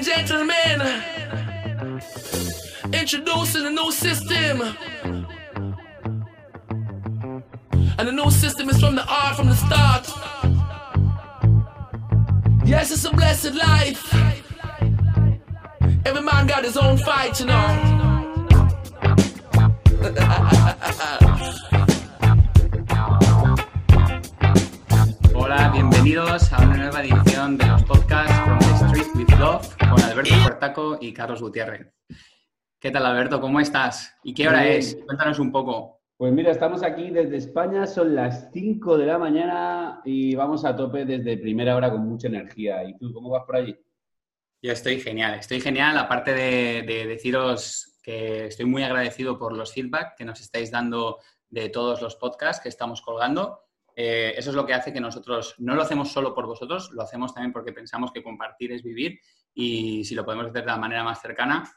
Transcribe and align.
and 0.00 0.06
gentlemen, 0.06 0.80
introducing 2.92 3.66
a 3.66 3.70
new 3.70 3.92
system. 3.92 4.62
And 7.98 8.08
the 8.08 8.12
new 8.12 8.30
system 8.30 8.70
is 8.70 8.80
from 8.80 8.94
the 8.94 9.04
art 9.06 9.36
from 9.36 9.48
the 9.48 9.56
start. 9.56 10.08
Yes, 12.64 12.90
it's 12.90 13.04
a 13.04 13.10
blessed 13.10 13.54
life. 13.54 14.14
Every 16.06 16.22
man 16.22 16.46
got 16.46 16.64
his 16.64 16.76
own 16.78 16.96
fight, 16.96 17.38
you 17.40 17.46
know. 17.46 18.46
Hola, 25.34 25.68
bienvenidos 25.72 26.52
a 26.52 26.62
una 26.62 26.76
nueva 26.76 27.02
edición 27.02 27.58
de 27.58 27.66
los 27.66 27.82
podcasts 27.82 28.34
From 28.44 28.58
the 28.60 28.86
Street 28.86 29.14
with 29.14 29.38
Love 29.38 29.69
con 29.90 30.02
Alberto 30.02 30.34
Puertaco 30.42 30.98
y 31.00 31.12
Carlos 31.12 31.42
Gutiérrez. 31.42 31.92
¿Qué 32.78 32.90
tal, 32.90 33.06
Alberto? 33.06 33.40
¿Cómo 33.40 33.58
estás? 33.60 34.16
¿Y 34.22 34.32
qué 34.32 34.46
hora 34.46 34.62
bien. 34.62 34.76
es? 34.76 34.96
Cuéntanos 35.04 35.38
un 35.40 35.50
poco. 35.50 36.00
Pues 36.16 36.32
mira, 36.32 36.52
estamos 36.52 36.82
aquí 36.84 37.10
desde 37.10 37.36
España, 37.36 37.86
son 37.86 38.14
las 38.14 38.50
5 38.52 38.96
de 38.98 39.06
la 39.06 39.18
mañana 39.18 40.00
y 40.04 40.34
vamos 40.36 40.64
a 40.64 40.76
tope 40.76 41.04
desde 41.04 41.38
primera 41.38 41.74
hora 41.74 41.90
con 41.90 42.06
mucha 42.06 42.28
energía. 42.28 42.84
¿Y 42.84 42.96
tú 42.98 43.12
cómo 43.12 43.30
vas 43.30 43.44
por 43.44 43.56
allí? 43.56 43.76
Yo 44.62 44.72
estoy 44.72 45.00
genial, 45.00 45.34
estoy 45.34 45.60
genial, 45.60 45.98
aparte 45.98 46.34
de, 46.34 46.82
de 46.82 47.06
deciros 47.06 47.98
que 48.02 48.46
estoy 48.46 48.66
muy 48.66 48.84
agradecido 48.84 49.38
por 49.38 49.56
los 49.56 49.72
feedback 49.72 50.14
que 50.16 50.24
nos 50.24 50.40
estáis 50.40 50.70
dando 50.70 51.18
de 51.48 51.68
todos 51.68 52.00
los 52.00 52.14
podcasts 52.16 52.62
que 52.62 52.68
estamos 52.68 53.02
colgando. 53.02 53.60
Eh, 53.96 54.34
eso 54.36 54.50
es 54.50 54.56
lo 54.56 54.64
que 54.64 54.72
hace 54.72 54.92
que 54.92 55.00
nosotros 55.00 55.54
no 55.58 55.74
lo 55.74 55.82
hacemos 55.82 56.12
solo 56.12 56.34
por 56.34 56.46
vosotros, 56.46 56.90
lo 56.92 57.02
hacemos 57.02 57.34
también 57.34 57.52
porque 57.52 57.72
pensamos 57.72 58.12
que 58.12 58.22
compartir 58.22 58.72
es 58.72 58.82
vivir 58.82 59.20
y 59.54 60.04
si 60.04 60.14
lo 60.14 60.24
podemos 60.24 60.46
hacer 60.46 60.62
de 60.62 60.66
la 60.66 60.76
manera 60.76 61.04
más 61.04 61.20
cercana, 61.20 61.70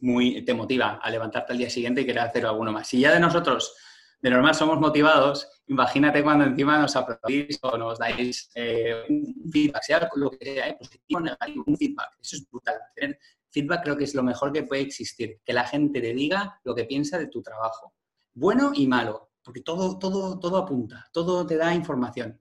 muy 0.00 0.44
te 0.44 0.54
motiva 0.54 0.98
a 1.02 1.10
levantarte 1.10 1.52
al 1.52 1.58
día 1.58 1.70
siguiente 1.70 2.00
y 2.00 2.06
querer 2.06 2.22
hacer 2.22 2.46
alguno 2.46 2.72
más. 2.72 2.88
Si 2.88 3.00
ya 3.00 3.12
de 3.12 3.20
nosotros 3.20 3.74
de 4.20 4.30
normal 4.30 4.54
somos 4.54 4.80
motivados, 4.80 5.62
imagínate 5.68 6.22
cuando 6.22 6.44
encima 6.44 6.78
nos 6.78 6.96
aplaudís 6.96 7.58
o 7.62 7.78
nos 7.78 7.98
dais 7.98 8.50
eh, 8.54 9.04
un 9.08 9.50
feedback, 9.50 9.82
sea 9.82 10.10
lo 10.16 10.30
que 10.30 10.44
sea, 10.44 10.68
eh, 10.68 10.76
positivo 10.78 11.20
o 11.20 11.22
negativo, 11.22 11.64
un 11.66 11.76
feedback. 11.76 12.16
Eso 12.20 12.36
es 12.36 12.50
brutal. 12.50 12.74
Tener 12.94 13.18
feedback 13.50 13.82
creo 13.84 13.96
que 13.96 14.04
es 14.04 14.14
lo 14.14 14.22
mejor 14.22 14.52
que 14.52 14.64
puede 14.64 14.82
existir. 14.82 15.40
Que 15.44 15.52
la 15.52 15.64
gente 15.64 16.00
te 16.00 16.12
diga 16.12 16.60
lo 16.64 16.74
que 16.74 16.84
piensa 16.84 17.18
de 17.18 17.28
tu 17.28 17.42
trabajo. 17.42 17.94
Bueno 18.34 18.72
y 18.74 18.88
malo, 18.88 19.30
porque 19.42 19.60
todo, 19.60 19.98
todo, 19.98 20.38
todo 20.38 20.58
apunta, 20.58 21.06
todo 21.12 21.46
te 21.46 21.56
da 21.56 21.72
información. 21.74 22.40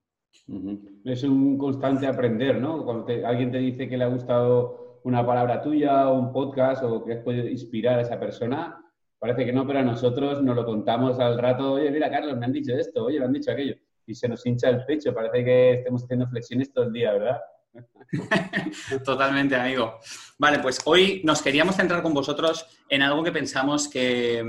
Es 1.04 1.24
un 1.24 1.58
constante 1.58 2.08
aprender, 2.08 2.62
¿no? 2.62 2.84
Cuando 2.86 3.08
alguien 3.26 3.52
te 3.52 3.58
dice 3.58 3.88
que 3.88 3.98
le 3.98 4.04
ha 4.04 4.08
gustado 4.08 5.00
una 5.04 5.26
palabra 5.26 5.62
tuya 5.62 6.10
un 6.10 6.32
podcast 6.32 6.84
o 6.84 7.04
que 7.04 7.14
has 7.14 7.24
podido 7.24 7.48
inspirar 7.48 8.00
a 8.00 8.02
esa 8.02 8.20
persona, 8.20 8.78
parece 9.20 9.46
que 9.46 9.54
no, 9.54 9.66
pero 9.66 9.80
a 9.80 9.84
nosotros 9.84 10.44
nos 10.44 10.56
lo 10.56 10.66
contamos 10.66 11.20
al 11.20 11.38
rato, 11.38 11.74
oye, 11.74 11.92
mira, 11.92 12.10
Carlos, 12.10 12.38
me 12.38 12.46
han 12.46 12.52
dicho 12.52 12.74
esto, 12.74 13.06
oye, 13.06 13.20
me 13.20 13.26
han 13.26 13.34
dicho 13.34 13.52
aquello. 13.52 13.76
Y 14.06 14.16
se 14.16 14.28
nos 14.28 14.46
hincha 14.46 14.70
el 14.70 14.86
pecho, 14.86 15.14
parece 15.14 15.44
que 15.44 15.74
estemos 15.74 16.04
haciendo 16.04 16.28
flexiones 16.28 16.72
todo 16.72 16.86
el 16.86 16.94
día, 16.94 17.14
¿verdad? 17.14 17.40
Totalmente, 19.06 19.56
amigo. 19.56 20.00
Vale, 20.38 20.60
pues 20.60 20.80
hoy 20.86 21.22
nos 21.24 21.42
queríamos 21.42 21.76
centrar 21.76 22.02
con 22.02 22.14
vosotros 22.14 22.66
en 22.90 23.02
algo 23.02 23.24
que 23.24 23.32
pensamos 23.32 23.88
que, 23.88 24.44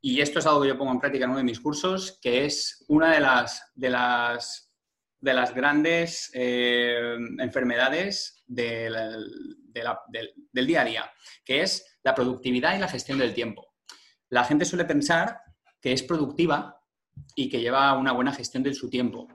y 0.00 0.20
esto 0.20 0.38
es 0.38 0.46
algo 0.46 0.62
que 0.62 0.68
yo 0.68 0.78
pongo 0.78 0.92
en 0.92 1.00
práctica 1.00 1.24
en 1.24 1.30
uno 1.30 1.38
de 1.38 1.44
mis 1.44 1.60
cursos, 1.60 2.18
que 2.20 2.44
es 2.44 2.84
una 2.88 3.12
de 3.14 3.20
las, 3.90 4.63
de 5.24 5.32
las 5.32 5.54
grandes 5.54 6.30
eh, 6.34 7.16
enfermedades 7.38 8.44
del, 8.46 9.24
día 10.52 10.82
a 10.82 10.84
día, 10.84 11.10
que 11.42 11.62
es 11.62 11.98
la 12.02 12.14
productividad 12.14 12.76
y 12.76 12.78
la 12.78 12.88
gestión 12.88 13.18
del 13.18 13.32
tiempo. 13.32 13.74
La 14.28 14.44
gente 14.44 14.66
suele 14.66 14.84
pensar 14.84 15.40
que 15.80 15.94
es 15.94 16.02
productiva 16.02 16.78
y 17.34 17.48
que 17.48 17.62
lleva 17.62 17.96
una 17.96 18.12
buena 18.12 18.34
gestión 18.34 18.62
de 18.62 18.74
su 18.74 18.90
tiempo, 18.90 19.26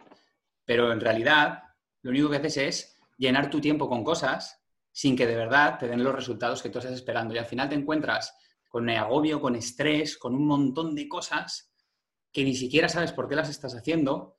pero 0.64 0.94
en 0.94 1.00
realidad 1.00 1.64
lo 2.04 2.12
único 2.12 2.30
que 2.30 2.38
haces 2.38 2.58
es 2.58 3.02
llenar 3.18 3.50
tu 3.50 3.60
tiempo 3.60 3.90
con 3.90 4.04
cosas 4.04 4.62
sin 4.92 5.16
que 5.16 5.26
de 5.26 5.36
verdad 5.36 5.80
te 5.80 5.88
den 5.88 6.04
los 6.04 6.14
resultados 6.14 6.62
que 6.62 6.70
tú 6.70 6.78
estás 6.78 6.94
esperando. 6.94 7.34
Y 7.34 7.40
al 7.40 7.48
final 7.48 7.68
te 7.68 7.76
encuentras 7.76 8.38
con 8.68 8.88
agobio, 8.92 9.42
con 9.42 9.56
estrés, 9.56 10.20
con 10.20 10.36
un 10.36 10.46
montón 10.46 10.94
de 10.94 11.08
cosas 11.10 11.74
que 12.32 12.44
ni 12.44 12.56
siquiera 12.56 12.90
sabes 12.90 13.12
por 13.12 13.28
qué 13.28 13.36
las 13.36 13.50
estás 13.50 13.74
haciendo 13.74 14.36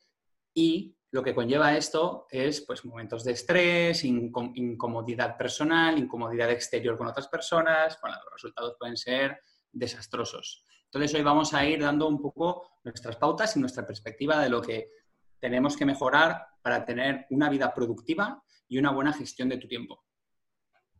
y 0.54 0.96
lo 1.12 1.22
que 1.22 1.34
conlleva 1.34 1.76
esto 1.76 2.26
es 2.30 2.60
pues 2.62 2.84
momentos 2.84 3.24
de 3.24 3.32
estrés, 3.32 4.04
incom- 4.04 4.52
incomodidad 4.54 5.36
personal, 5.36 5.98
incomodidad 5.98 6.50
exterior 6.50 6.96
con 6.96 7.08
otras 7.08 7.28
personas, 7.28 7.98
bueno, 8.00 8.16
los 8.24 8.34
resultados 8.34 8.76
pueden 8.78 8.96
ser 8.96 9.40
desastrosos. 9.72 10.64
Entonces 10.84 11.14
hoy 11.14 11.22
vamos 11.22 11.52
a 11.54 11.64
ir 11.64 11.80
dando 11.80 12.08
un 12.08 12.20
poco 12.20 12.68
nuestras 12.84 13.16
pautas 13.16 13.56
y 13.56 13.60
nuestra 13.60 13.86
perspectiva 13.86 14.40
de 14.40 14.50
lo 14.50 14.60
que 14.60 14.90
tenemos 15.38 15.76
que 15.76 15.86
mejorar 15.86 16.46
para 16.62 16.84
tener 16.84 17.26
una 17.30 17.48
vida 17.48 17.72
productiva 17.74 18.42
y 18.68 18.78
una 18.78 18.92
buena 18.92 19.12
gestión 19.12 19.48
de 19.48 19.58
tu 19.58 19.66
tiempo. 19.66 20.04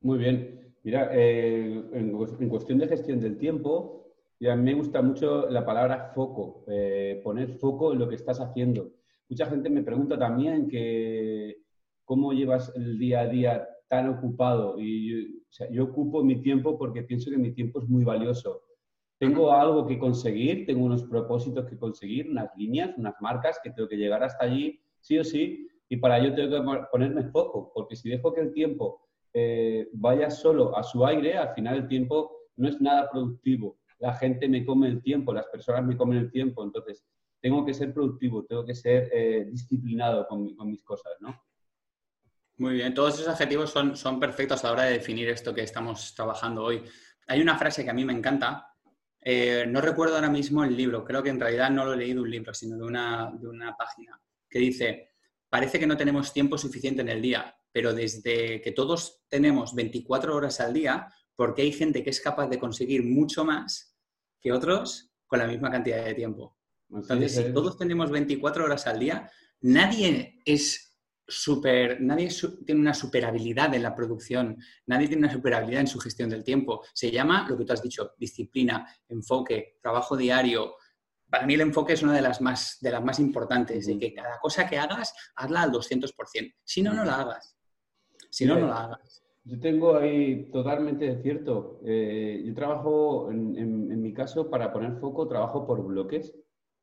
Muy 0.00 0.18
bien. 0.18 0.74
Mira, 0.82 1.10
eh, 1.12 1.84
en, 1.92 2.48
cuestión 2.48 2.78
de 2.78 2.88
gestión 2.88 3.20
del 3.20 3.36
tiempo, 3.36 4.06
y 4.38 4.48
a 4.48 4.56
mí 4.56 4.62
me 4.62 4.74
gusta 4.74 5.02
mucho 5.02 5.48
la 5.50 5.64
palabra 5.64 6.12
foco, 6.14 6.64
eh, 6.68 7.20
poner 7.22 7.58
foco 7.58 7.92
en 7.92 7.98
lo 7.98 8.08
que 8.08 8.14
estás 8.14 8.40
haciendo. 8.40 8.90
Mucha 9.30 9.46
gente 9.46 9.70
me 9.70 9.84
pregunta 9.84 10.18
también 10.18 10.68
que 10.68 11.58
cómo 12.04 12.32
llevas 12.32 12.72
el 12.74 12.98
día 12.98 13.20
a 13.20 13.28
día 13.28 13.68
tan 13.88 14.08
ocupado. 14.08 14.74
Y 14.76 15.08
yo, 15.08 15.38
o 15.38 15.52
sea, 15.52 15.70
yo 15.70 15.84
ocupo 15.84 16.24
mi 16.24 16.42
tiempo 16.42 16.76
porque 16.76 17.04
pienso 17.04 17.30
que 17.30 17.38
mi 17.38 17.52
tiempo 17.52 17.80
es 17.80 17.88
muy 17.88 18.02
valioso. 18.02 18.62
Tengo 19.18 19.52
algo 19.52 19.86
que 19.86 20.00
conseguir, 20.00 20.66
tengo 20.66 20.84
unos 20.84 21.04
propósitos 21.04 21.66
que 21.66 21.78
conseguir, 21.78 22.28
unas 22.28 22.50
líneas, 22.56 22.90
unas 22.96 23.14
marcas 23.20 23.60
que 23.62 23.70
tengo 23.70 23.88
que 23.88 23.96
llegar 23.96 24.24
hasta 24.24 24.46
allí, 24.46 24.80
sí 24.98 25.16
o 25.16 25.22
sí, 25.22 25.68
y 25.88 25.98
para 25.98 26.18
ello 26.18 26.34
tengo 26.34 26.56
que 26.56 26.86
ponerme 26.90 27.24
foco, 27.30 27.70
porque 27.72 27.94
si 27.94 28.08
dejo 28.08 28.32
que 28.32 28.40
el 28.40 28.52
tiempo 28.52 29.06
eh, 29.32 29.88
vaya 29.92 30.30
solo 30.30 30.76
a 30.76 30.82
su 30.82 31.06
aire, 31.06 31.36
al 31.36 31.54
final 31.54 31.76
el 31.76 31.86
tiempo 31.86 32.32
no 32.56 32.68
es 32.68 32.80
nada 32.80 33.08
productivo. 33.10 33.76
La 34.00 34.14
gente 34.14 34.48
me 34.48 34.64
come 34.64 34.88
el 34.88 35.02
tiempo, 35.02 35.32
las 35.32 35.46
personas 35.46 35.84
me 35.84 35.96
comen 35.96 36.18
el 36.18 36.30
tiempo, 36.32 36.64
entonces 36.64 37.04
tengo 37.40 37.64
que 37.64 37.74
ser 37.74 37.92
productivo, 37.92 38.44
tengo 38.44 38.64
que 38.64 38.74
ser 38.74 39.08
eh, 39.12 39.46
disciplinado 39.50 40.26
con, 40.28 40.42
mi- 40.42 40.54
con 40.54 40.70
mis 40.70 40.82
cosas, 40.82 41.12
¿no? 41.20 41.42
Muy 42.58 42.74
bien, 42.74 42.92
todos 42.92 43.14
esos 43.14 43.28
adjetivos 43.28 43.70
son, 43.70 44.20
perfectos 44.20 44.62
a 44.62 44.66
la 44.66 44.72
hora 44.74 44.82
de 44.84 44.92
definir 44.92 45.28
esto 45.30 45.54
que 45.54 45.62
estamos 45.62 46.14
trabajando 46.14 46.62
hoy. 46.62 46.82
Hay 47.26 47.40
una 47.40 47.56
frase 47.56 47.84
que 47.84 47.90
a 47.90 47.94
mí 47.94 48.04
me 48.04 48.12
encanta, 48.12 48.74
eh, 49.22 49.64
no 49.66 49.80
recuerdo 49.80 50.16
ahora 50.16 50.28
mismo 50.28 50.62
el 50.62 50.76
libro, 50.76 51.02
creo 51.04 51.22
que 51.22 51.30
en 51.30 51.40
realidad 51.40 51.70
no 51.70 51.84
lo 51.86 51.94
he 51.94 51.96
leído 51.96 52.22
un 52.22 52.30
libro, 52.30 52.52
sino 52.52 52.76
de 52.76 52.84
una, 52.84 53.30
de 53.32 53.48
una 53.48 53.74
página, 53.76 54.20
que 54.48 54.58
dice, 54.58 55.12
parece 55.48 55.78
que 55.78 55.86
no 55.86 55.96
tenemos 55.96 56.34
tiempo 56.34 56.58
suficiente 56.58 57.00
en 57.00 57.08
el 57.08 57.22
día, 57.22 57.56
pero 57.72 57.94
desde 57.94 58.60
que 58.60 58.72
todos 58.72 59.22
tenemos 59.28 59.74
24 59.74 60.36
horas 60.36 60.60
al 60.60 60.74
día, 60.74 61.08
porque 61.34 61.62
hay 61.62 61.72
gente 61.72 62.02
que 62.04 62.10
es 62.10 62.20
capaz 62.20 62.48
de 62.48 62.58
conseguir 62.58 63.04
mucho 63.04 63.42
más 63.44 63.96
que 64.38 64.52
otros 64.52 65.14
con 65.26 65.38
la 65.38 65.46
misma 65.46 65.70
cantidad 65.70 66.04
de 66.04 66.14
tiempo. 66.14 66.58
Entonces, 66.92 67.36
es, 67.38 67.46
si 67.46 67.52
todos 67.54 67.76
tenemos 67.76 68.10
24 68.10 68.64
horas 68.64 68.86
al 68.86 68.98
día, 68.98 69.30
nadie 69.60 70.40
es 70.44 70.98
super, 71.26 72.00
nadie 72.00 72.30
su- 72.30 72.64
tiene 72.64 72.80
una 72.80 72.94
superabilidad 72.94 73.72
en 73.74 73.82
la 73.84 73.94
producción, 73.94 74.56
nadie 74.86 75.06
tiene 75.06 75.24
una 75.24 75.32
superabilidad 75.32 75.80
en 75.82 75.86
su 75.86 76.00
gestión 76.00 76.28
del 76.30 76.42
tiempo. 76.42 76.82
Se 76.92 77.10
llama, 77.10 77.46
lo 77.48 77.56
que 77.56 77.64
tú 77.64 77.72
has 77.72 77.82
dicho, 77.82 78.12
disciplina, 78.18 78.86
enfoque, 79.08 79.78
trabajo 79.80 80.16
diario. 80.16 80.74
Para 81.28 81.46
mí 81.46 81.54
el 81.54 81.60
enfoque 81.60 81.92
es 81.92 82.02
una 82.02 82.14
de 82.14 82.22
las 82.22 82.40
más, 82.40 82.78
de 82.80 82.90
las 82.90 83.04
más 83.04 83.20
importantes, 83.20 83.86
de 83.86 83.96
que 83.98 84.12
cada 84.12 84.38
cosa 84.40 84.68
que 84.68 84.78
hagas, 84.78 85.14
hazla 85.36 85.62
al 85.62 85.70
200%. 85.70 86.52
Si 86.64 86.82
no, 86.82 86.92
no 86.92 87.04
la 87.04 87.20
hagas. 87.20 87.56
Si 88.28 88.44
no, 88.44 88.54
no 88.62 88.66
la 88.66 88.84
hagas. 88.84 89.22
Yo 89.44 89.58
tengo 89.60 89.96
ahí 89.96 90.50
totalmente 90.50 91.22
cierto. 91.22 91.80
Eh, 91.86 92.42
yo 92.44 92.52
trabajo, 92.54 93.30
en, 93.30 93.56
en- 93.56 93.92
en 93.92 94.02
mi 94.02 94.12
caso, 94.12 94.50
para 94.50 94.72
poner 94.72 94.98
foco, 94.98 95.28
trabajo 95.28 95.64
por 95.66 95.84
bloques. 95.86 96.34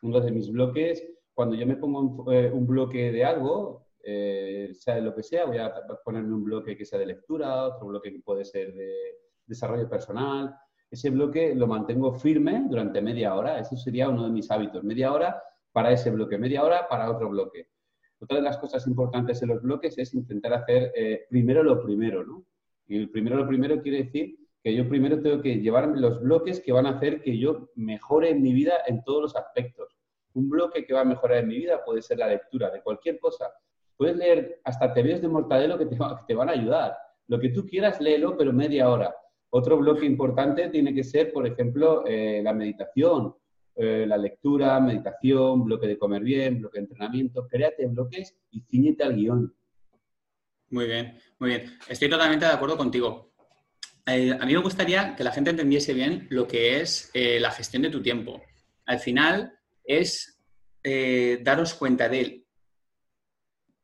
Uno 0.02 0.20
de 0.20 0.32
mis 0.32 0.52
bloques, 0.52 1.08
cuando 1.34 1.56
yo 1.56 1.66
me 1.66 1.76
pongo 1.76 2.00
un, 2.00 2.34
eh, 2.34 2.52
un 2.52 2.66
bloque 2.66 3.12
de 3.12 3.26
algo, 3.26 3.88
eh, 4.10 4.72
sea 4.74 4.96
de 4.96 5.02
lo 5.02 5.14
que 5.14 5.22
sea, 5.22 5.46
voy 5.46 5.58
a 5.58 5.74
ponerme 6.04 6.34
un 6.34 6.46
bloque 6.46 6.78
que 6.78 6.86
sea 6.86 6.98
de 6.98 7.08
lectura, 7.08 7.66
otro 7.66 7.88
bloque 7.88 8.12
que 8.12 8.22
puede 8.22 8.46
ser 8.46 8.74
de 8.74 8.94
desarrollo 9.46 9.90
personal. 9.90 10.56
Ese 10.90 11.10
bloque 11.10 11.54
lo 11.54 11.68
mantengo 11.68 12.14
firme 12.14 12.66
durante 12.70 13.02
media 13.02 13.36
hora. 13.36 13.60
Ese 13.60 13.76
sería 13.76 14.08
uno 14.08 14.24
de 14.24 14.30
mis 14.30 14.50
hábitos. 14.50 14.84
Media 14.84 15.12
hora 15.12 15.42
para 15.74 15.92
ese 15.92 16.10
bloque, 16.10 16.38
media 16.38 16.64
hora 16.64 16.88
para 16.88 17.12
otro 17.12 17.30
bloque. 17.30 17.68
Otra 18.20 18.38
de 18.38 18.44
las 18.44 18.58
cosas 18.58 18.88
importantes 18.88 19.42
en 19.42 19.50
los 19.50 19.62
bloques 19.62 19.98
es 19.98 20.14
intentar 20.14 20.54
hacer 20.54 20.94
eh, 20.96 21.26
primero 21.30 21.62
lo 21.62 21.84
primero, 21.84 22.26
¿no? 22.26 22.46
Y 22.88 22.98
el 22.98 23.10
primero 23.10 23.36
lo 23.36 23.46
primero 23.46 23.82
quiere 23.82 24.06
decir 24.06 24.38
yo 24.75 24.88
primero 24.88 25.22
tengo 25.22 25.42
que 25.42 25.56
llevarme 25.60 26.00
los 26.00 26.22
bloques 26.22 26.60
que 26.60 26.72
van 26.72 26.86
a 26.86 26.92
hacer 26.98 27.22
que 27.22 27.38
yo 27.38 27.69
mejore 27.75 28.30
en 28.31 28.42
mi 28.42 28.54
vida 28.54 28.74
en 28.88 29.04
todos 29.04 29.22
los 29.22 29.36
aspectos. 29.36 29.96
Un 30.34 30.50
bloque 30.50 30.86
que 30.86 30.94
va 30.94 31.02
a 31.02 31.06
mejorar 31.06 31.40
en 31.40 31.48
mi 31.48 31.58
vida 31.58 31.84
puede 31.86 32.02
ser 32.02 32.18
la 32.19 32.28
lectura 32.28 32.69
de 32.69 32.81
cualquier 32.81 33.19
cosa. 33.19 33.52
Puedes 33.96 34.16
leer 34.18 34.60
hasta 34.64 34.94
teorías 34.94 35.22
de 35.22 35.28
Mortadelo 35.28 35.78
que 35.78 35.86
te, 35.88 35.96
va- 35.96 36.18
que 36.19 36.24
te 36.28 36.34
van 36.36 36.50
a 36.50 36.54
ayudar. 36.54 36.96
Lo 37.28 37.40
que 37.40 37.50
tú 37.50 37.66
quieras, 37.66 38.00
léelo, 38.00 38.38
pero 38.38 38.54
media 38.54 38.90
hora. 38.90 39.16
Otro 39.50 39.78
bloque 39.78 40.06
importante 40.06 40.70
tiene 40.70 40.94
que 40.94 41.04
ser, 41.04 41.31
por 41.34 41.46
ejemplo, 41.48 42.04
eh, 42.06 42.42
la 42.44 42.54
meditación, 42.54 43.36
eh, 43.75 44.06
la 44.08 44.18
lectura, 44.18 44.80
meditación, 44.80 45.63
bloque 45.63 45.88
de 45.88 45.98
comer 45.98 46.22
bien, 46.24 46.60
bloque 46.60 46.78
de 46.80 46.84
entrenamiento. 46.86 47.48
Créate 47.48 47.86
bloques 47.88 48.38
y 48.52 48.62
ciñete 48.62 49.04
al 49.04 49.16
guion. 49.16 49.54
Muy 50.70 50.86
bien, 50.86 51.18
muy 51.40 51.50
bien. 51.50 51.63
Estoy 51.88 52.10
totalmente 52.10 52.46
de 52.46 52.52
acuerdo 52.52 52.78
contigo. 52.78 53.31
Eh, 54.07 54.31
a 54.39 54.45
mí 54.45 54.54
me 54.54 54.62
gustaría 54.62 55.15
que 55.15 55.24
la 55.24 55.31
gente 55.31 55.51
entendiese 55.51 55.94
bien 55.94 56.27
lo 56.30 56.48
que 56.48 56.81
es 56.81 57.12
la 57.13 57.51
gestión 57.51 57.83
de 57.83 57.89
tu 57.89 58.01
tiempo. 58.01 58.42
Al 58.86 59.00
final 59.00 59.59
es 59.83 60.39
daros 61.44 61.74
cuenta 61.74 62.07
de 62.07 62.48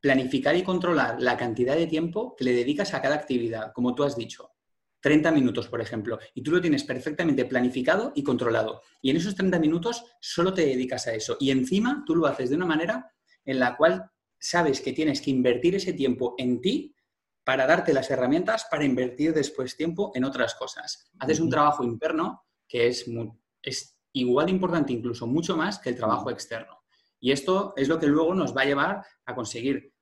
planificar 0.04 0.54
y 0.54 0.62
controlar 0.62 1.20
la 1.20 1.36
cantidad 1.36 1.76
de 1.76 1.86
tiempo 1.86 2.34
que 2.36 2.44
le 2.44 2.52
dedicas 2.52 2.92
a 2.92 3.00
cada 3.00 3.14
actividad, 3.14 3.72
como 3.72 3.94
tú 3.94 4.04
has 4.04 4.16
dicho. 4.16 4.50
30 5.00 5.32
minutos, 5.32 5.68
por 5.68 5.80
ejemplo, 5.80 6.18
y 6.34 6.42
tú 6.42 6.50
lo 6.50 6.60
tienes 6.60 6.84
perfectamente 6.84 7.44
planificado 7.44 8.12
y 8.14 8.22
controlado. 8.22 8.82
Y 9.02 9.10
en 9.10 9.16
esos 9.16 9.34
30 9.34 9.58
minutos 9.58 10.04
solo 10.20 10.54
te 10.54 10.64
dedicas 10.64 11.06
a 11.06 11.14
eso. 11.14 11.38
Y 11.40 11.50
encima 11.50 12.04
tú 12.06 12.16
lo 12.16 12.26
haces 12.26 12.48
de 12.50 12.56
una 12.56 12.66
manera 12.66 13.12
en 13.44 13.58
la 13.58 13.76
cual 13.76 14.10
sabes 14.38 14.80
que 14.80 14.92
tienes 14.92 15.20
que 15.20 15.30
invertir 15.30 15.74
ese 15.74 15.94
tiempo 15.94 16.34
en 16.38 16.60
ti 16.60 16.93
para 17.44 17.66
darte 17.66 17.92
las 17.92 18.10
herramientas 18.10 18.66
para 18.70 18.84
invertir 18.84 19.34
después 19.34 19.76
tiempo 19.76 20.12
en 20.14 20.24
otras 20.24 20.54
cosas. 20.54 21.10
Haces 21.18 21.40
un 21.40 21.50
trabajo 21.50 21.84
interno 21.84 22.44
que 22.66 22.88
es, 22.88 23.04
es 23.62 23.98
igual 24.12 24.46
de 24.46 24.52
importante, 24.52 24.92
incluso 24.92 25.26
mucho 25.26 25.56
más 25.56 25.78
que 25.78 25.90
el 25.90 25.96
trabajo 25.96 26.30
externo. 26.30 26.82
Y 27.20 27.32
esto 27.32 27.74
es 27.76 27.88
lo 27.88 27.98
que 27.98 28.06
luego 28.06 28.34
nos 28.34 28.56
va 28.56 28.62
a 28.62 28.66
llevar 28.66 29.06
a 29.26 29.34
conseguir 29.34 29.92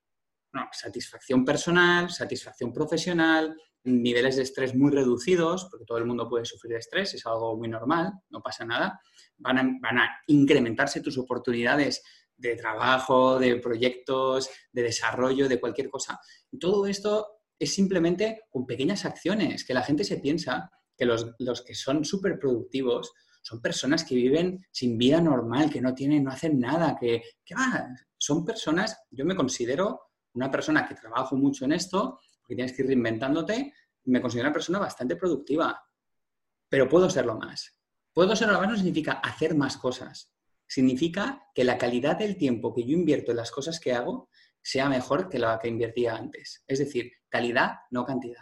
satisfacción 0.71 1.43
personal, 1.43 2.09
satisfacción 2.09 2.71
profesional, 2.71 3.55
niveles 3.85 4.37
de 4.37 4.43
estrés 4.43 4.75
muy 4.75 4.91
reducidos, 4.91 5.65
porque 5.69 5.85
todo 5.85 5.97
el 5.97 6.05
mundo 6.05 6.29
puede 6.29 6.45
sufrir 6.45 6.73
de 6.73 6.79
estrés, 6.79 7.13
es 7.13 7.25
algo 7.25 7.57
muy 7.57 7.67
normal, 7.67 8.13
no 8.29 8.41
pasa 8.41 8.65
nada. 8.65 8.99
Van 9.37 9.57
a, 9.57 9.63
van 9.81 9.97
a 9.97 10.09
incrementarse 10.27 11.01
tus 11.01 11.17
oportunidades 11.17 12.03
de 12.49 12.55
trabajo, 12.55 13.39
de 13.39 13.55
proyectos, 13.57 14.49
de 14.71 14.83
desarrollo, 14.83 15.47
de 15.47 15.59
cualquier 15.59 15.89
cosa. 15.89 16.19
todo 16.59 16.85
esto 16.85 17.39
es 17.57 17.73
simplemente 17.73 18.41
con 18.49 18.65
pequeñas 18.65 19.05
acciones, 19.05 19.63
que 19.63 19.73
la 19.73 19.83
gente 19.83 20.03
se 20.03 20.17
piensa 20.17 20.69
que 20.97 21.05
los, 21.05 21.33
los 21.39 21.61
que 21.61 21.73
son 21.73 22.03
súper 22.03 22.37
productivos 22.37 23.13
son 23.41 23.61
personas 23.61 24.03
que 24.03 24.15
viven 24.15 24.65
sin 24.71 24.97
vida 24.97 25.21
normal, 25.21 25.69
que 25.69 25.81
no 25.81 25.93
tienen, 25.93 26.23
no 26.23 26.31
hacen 26.31 26.59
nada, 26.59 26.97
que, 26.99 27.21
que 27.43 27.55
son 28.17 28.45
personas, 28.45 28.97
yo 29.11 29.25
me 29.25 29.35
considero 29.35 30.11
una 30.33 30.49
persona 30.49 30.87
que 30.87 30.95
trabajo 30.95 31.35
mucho 31.35 31.65
en 31.65 31.73
esto, 31.73 32.19
porque 32.41 32.55
tienes 32.55 32.73
que 32.73 32.81
ir 32.81 32.87
reinventándote, 32.87 33.73
me 34.05 34.21
considero 34.21 34.47
una 34.47 34.53
persona 34.53 34.79
bastante 34.79 35.15
productiva, 35.15 35.81
pero 36.69 36.89
puedo 36.89 37.09
serlo 37.09 37.35
más. 37.35 37.77
Puedo 38.13 38.35
serlo 38.35 38.59
más 38.59 38.69
no 38.69 38.75
significa 38.75 39.13
hacer 39.13 39.55
más 39.55 39.77
cosas, 39.77 40.32
significa 40.67 41.43
que 41.53 41.63
la 41.63 41.77
calidad 41.77 42.17
del 42.17 42.37
tiempo 42.37 42.73
que 42.73 42.83
yo 42.83 42.93
invierto 42.93 43.31
en 43.31 43.37
las 43.37 43.51
cosas 43.51 43.79
que 43.79 43.93
hago 43.93 44.29
sea 44.61 44.89
mejor 44.89 45.29
que 45.29 45.39
la 45.39 45.59
que 45.61 45.67
invertía 45.67 46.15
antes. 46.15 46.63
Es 46.67 46.79
decir, 46.79 47.11
calidad, 47.29 47.73
no 47.91 48.05
cantidad. 48.05 48.41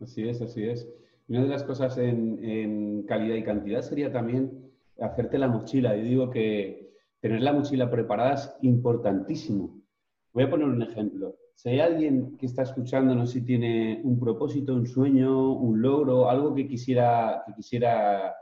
Así 0.00 0.28
es, 0.28 0.40
así 0.42 0.64
es. 0.64 0.86
Una 1.28 1.42
de 1.42 1.48
las 1.48 1.64
cosas 1.64 1.96
en, 1.98 3.02
calidad 3.04 3.36
y 3.36 3.42
cantidad 3.42 3.82
sería 3.82 4.12
también 4.12 4.70
hacerte 5.00 5.38
la 5.38 5.48
mochila. 5.48 5.96
Yo 5.96 6.04
digo 6.04 6.30
que 6.30 6.92
tener 7.20 7.40
la 7.40 7.52
mochila 7.52 7.90
preparada 7.90 8.34
es 8.34 8.54
importantísimo. 8.62 9.82
Voy 10.32 10.44
a 10.44 10.50
poner 10.50 10.68
un 10.68 10.82
ejemplo. 10.82 11.36
Si 11.54 11.70
hay 11.70 11.80
alguien 11.80 12.36
que 12.36 12.46
está 12.46 12.62
escuchándonos 12.62 13.34
y 13.34 13.40
tiene 13.40 14.02
un 14.04 14.20
propósito, 14.20 14.74
un 14.74 14.86
sueño, 14.86 15.52
un 15.54 15.80
logro, 15.80 16.28
algo 16.28 16.54
que 16.54 16.68
quisiera, 16.68 17.42
que 17.46 17.54
quisiera 17.54 18.34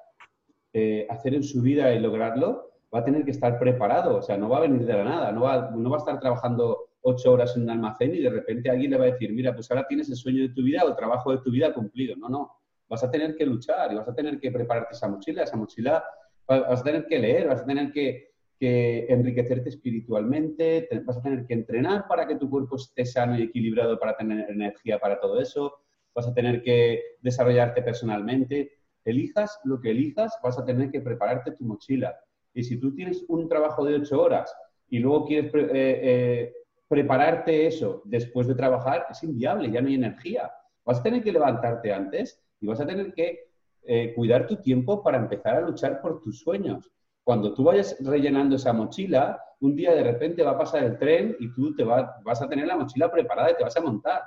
eh, 0.73 1.07
hacer 1.09 1.35
en 1.35 1.45
su 1.45 1.63
vida 1.63 1.95
y 1.95 2.01
lograrlo, 2.01 2.74
va 2.95 3.01
a 3.01 3.05
tener 3.05 3.25
que 3.25 3.33
estar 3.33 3.59
preparado. 3.59 4.17
O 4.19 4.23
sea, 4.23 4.37
no 4.37 4.49
va 4.49 4.59
a 4.59 4.63
venir 4.63 4.87
de 4.87 4.93
la 4.93 5.05
nada. 5.05 5.33
No 5.33 5.43
va, 5.43 5.71
no 5.71 5.91
va 5.91 5.97
a 5.97 6.01
estar 6.01 6.21
trabajando 6.21 6.91
ocho 7.03 7.33
horas 7.33 7.57
en 7.57 7.65
un 7.65 7.71
almacén 7.71 8.15
y 8.15 8.21
de 8.21 8.31
repente 8.31 8.71
alguien 8.71 8.93
le 8.93 8.99
va 8.99 9.05
a 9.05 9.11
decir, 9.11 9.33
mira, 9.33 9.55
pues 9.55 9.71
ahora 9.71 9.87
tienes 9.87 10.09
el 10.09 10.17
sueño 10.17 10.43
de 10.43 10.55
tu 10.55 10.63
vida 10.63 10.83
o 10.85 10.89
el 10.89 10.97
trabajo 10.97 11.33
de 11.33 11.39
tu 11.39 11.51
vida 11.51 11.73
cumplido. 11.75 12.17
No, 12.17 12.29
no. 12.29 12.53
Vas 12.89 13.03
a 13.03 13.11
tener 13.11 13.35
que 13.35 13.47
luchar 13.47 13.93
y 13.93 13.97
vas 13.97 14.09
a 14.09 14.15
tener 14.15 14.39
que 14.39 14.51
prepararte 14.51 14.95
esa 14.95 15.09
mochila. 15.09 15.43
Esa 15.43 15.57
mochila 15.57 16.05
vas 16.47 16.81
a 16.81 16.85
tener 16.85 17.07
que 17.07 17.19
leer, 17.19 17.49
vas 17.49 17.63
a 17.63 17.67
tener 17.67 17.91
que 17.93 18.35
que 18.59 19.07
enriquecerte 19.09 19.69
espiritualmente, 19.69 20.89
vas 21.05 21.17
a 21.17 21.23
tener 21.23 21.47
que 21.47 21.55
entrenar 21.55 22.07
para 22.07 22.27
que 22.27 22.37
tu 22.37 22.49
cuerpo 22.49 22.77
esté 22.77 23.05
sano 23.05 23.39
y 23.39 23.43
equilibrado 23.43 23.99
para 23.99 24.17
tener 24.17 24.49
energía 24.51 24.99
para 24.99 25.21
todo 25.21 25.41
eso, 25.41 25.81
vas 26.15 26.27
a 26.29 26.35
tener 26.35 26.63
que 26.63 27.17
desarrollarte 27.21 27.83
personalmente. 27.83 28.73
Elijas 29.05 29.59
lo 29.65 29.81
que 29.81 29.91
elijas, 29.91 30.39
vas 30.43 30.59
a 30.59 30.65
tener 30.65 30.91
que 30.91 31.01
prepararte 31.01 31.53
tu 31.53 31.65
mochila. 31.65 32.17
Y 32.55 32.63
si 32.65 32.79
tú 32.79 32.95
tienes 32.95 33.25
un 33.29 33.49
trabajo 33.49 33.85
de 33.85 33.97
ocho 33.97 34.23
horas 34.23 34.55
y 34.89 34.99
luego 35.01 35.27
quieres 35.27 35.53
eh, 35.55 35.69
eh, 35.75 36.55
prepararte 36.89 37.67
eso 37.67 38.03
después 38.05 38.47
de 38.47 38.55
trabajar, 38.55 39.07
es 39.11 39.23
inviable, 39.23 39.71
ya 39.71 39.81
no 39.81 39.89
hay 39.89 39.95
energía. 39.95 40.51
Vas 40.85 41.01
a 41.01 41.03
tener 41.03 41.23
que 41.23 41.33
levantarte 41.33 41.93
antes 41.93 42.43
y 42.61 42.67
vas 42.67 42.81
a 42.81 42.87
tener 42.87 43.13
que 43.13 43.51
eh, 43.83 44.15
cuidar 44.15 44.47
tu 44.47 44.57
tiempo 44.57 45.03
para 45.03 45.19
empezar 45.19 45.57
a 45.57 45.61
luchar 45.61 46.01
por 46.01 46.23
tus 46.23 46.41
sueños 46.41 46.91
cuando 47.25 47.55
tú 47.55 47.65
vayas 47.65 47.97
rellenando 48.01 48.57
esa 48.57 48.73
mochila, 48.75 49.43
un 49.61 49.75
día 49.75 49.95
de 49.95 50.05
repente 50.05 50.43
va 50.43 50.53
a 50.53 50.59
pasar 50.59 50.85
el 50.85 50.99
tren 50.99 51.35
y 51.41 51.51
tú 51.55 51.75
te 51.75 51.83
vas 51.83 52.43
a 52.43 52.49
tener 52.49 52.67
la 52.67 52.77
mochila 52.77 53.11
preparada 53.11 53.51
y 53.51 53.57
te 53.57 53.65
vas 53.65 53.77
a 53.77 53.81
montar. 53.81 54.23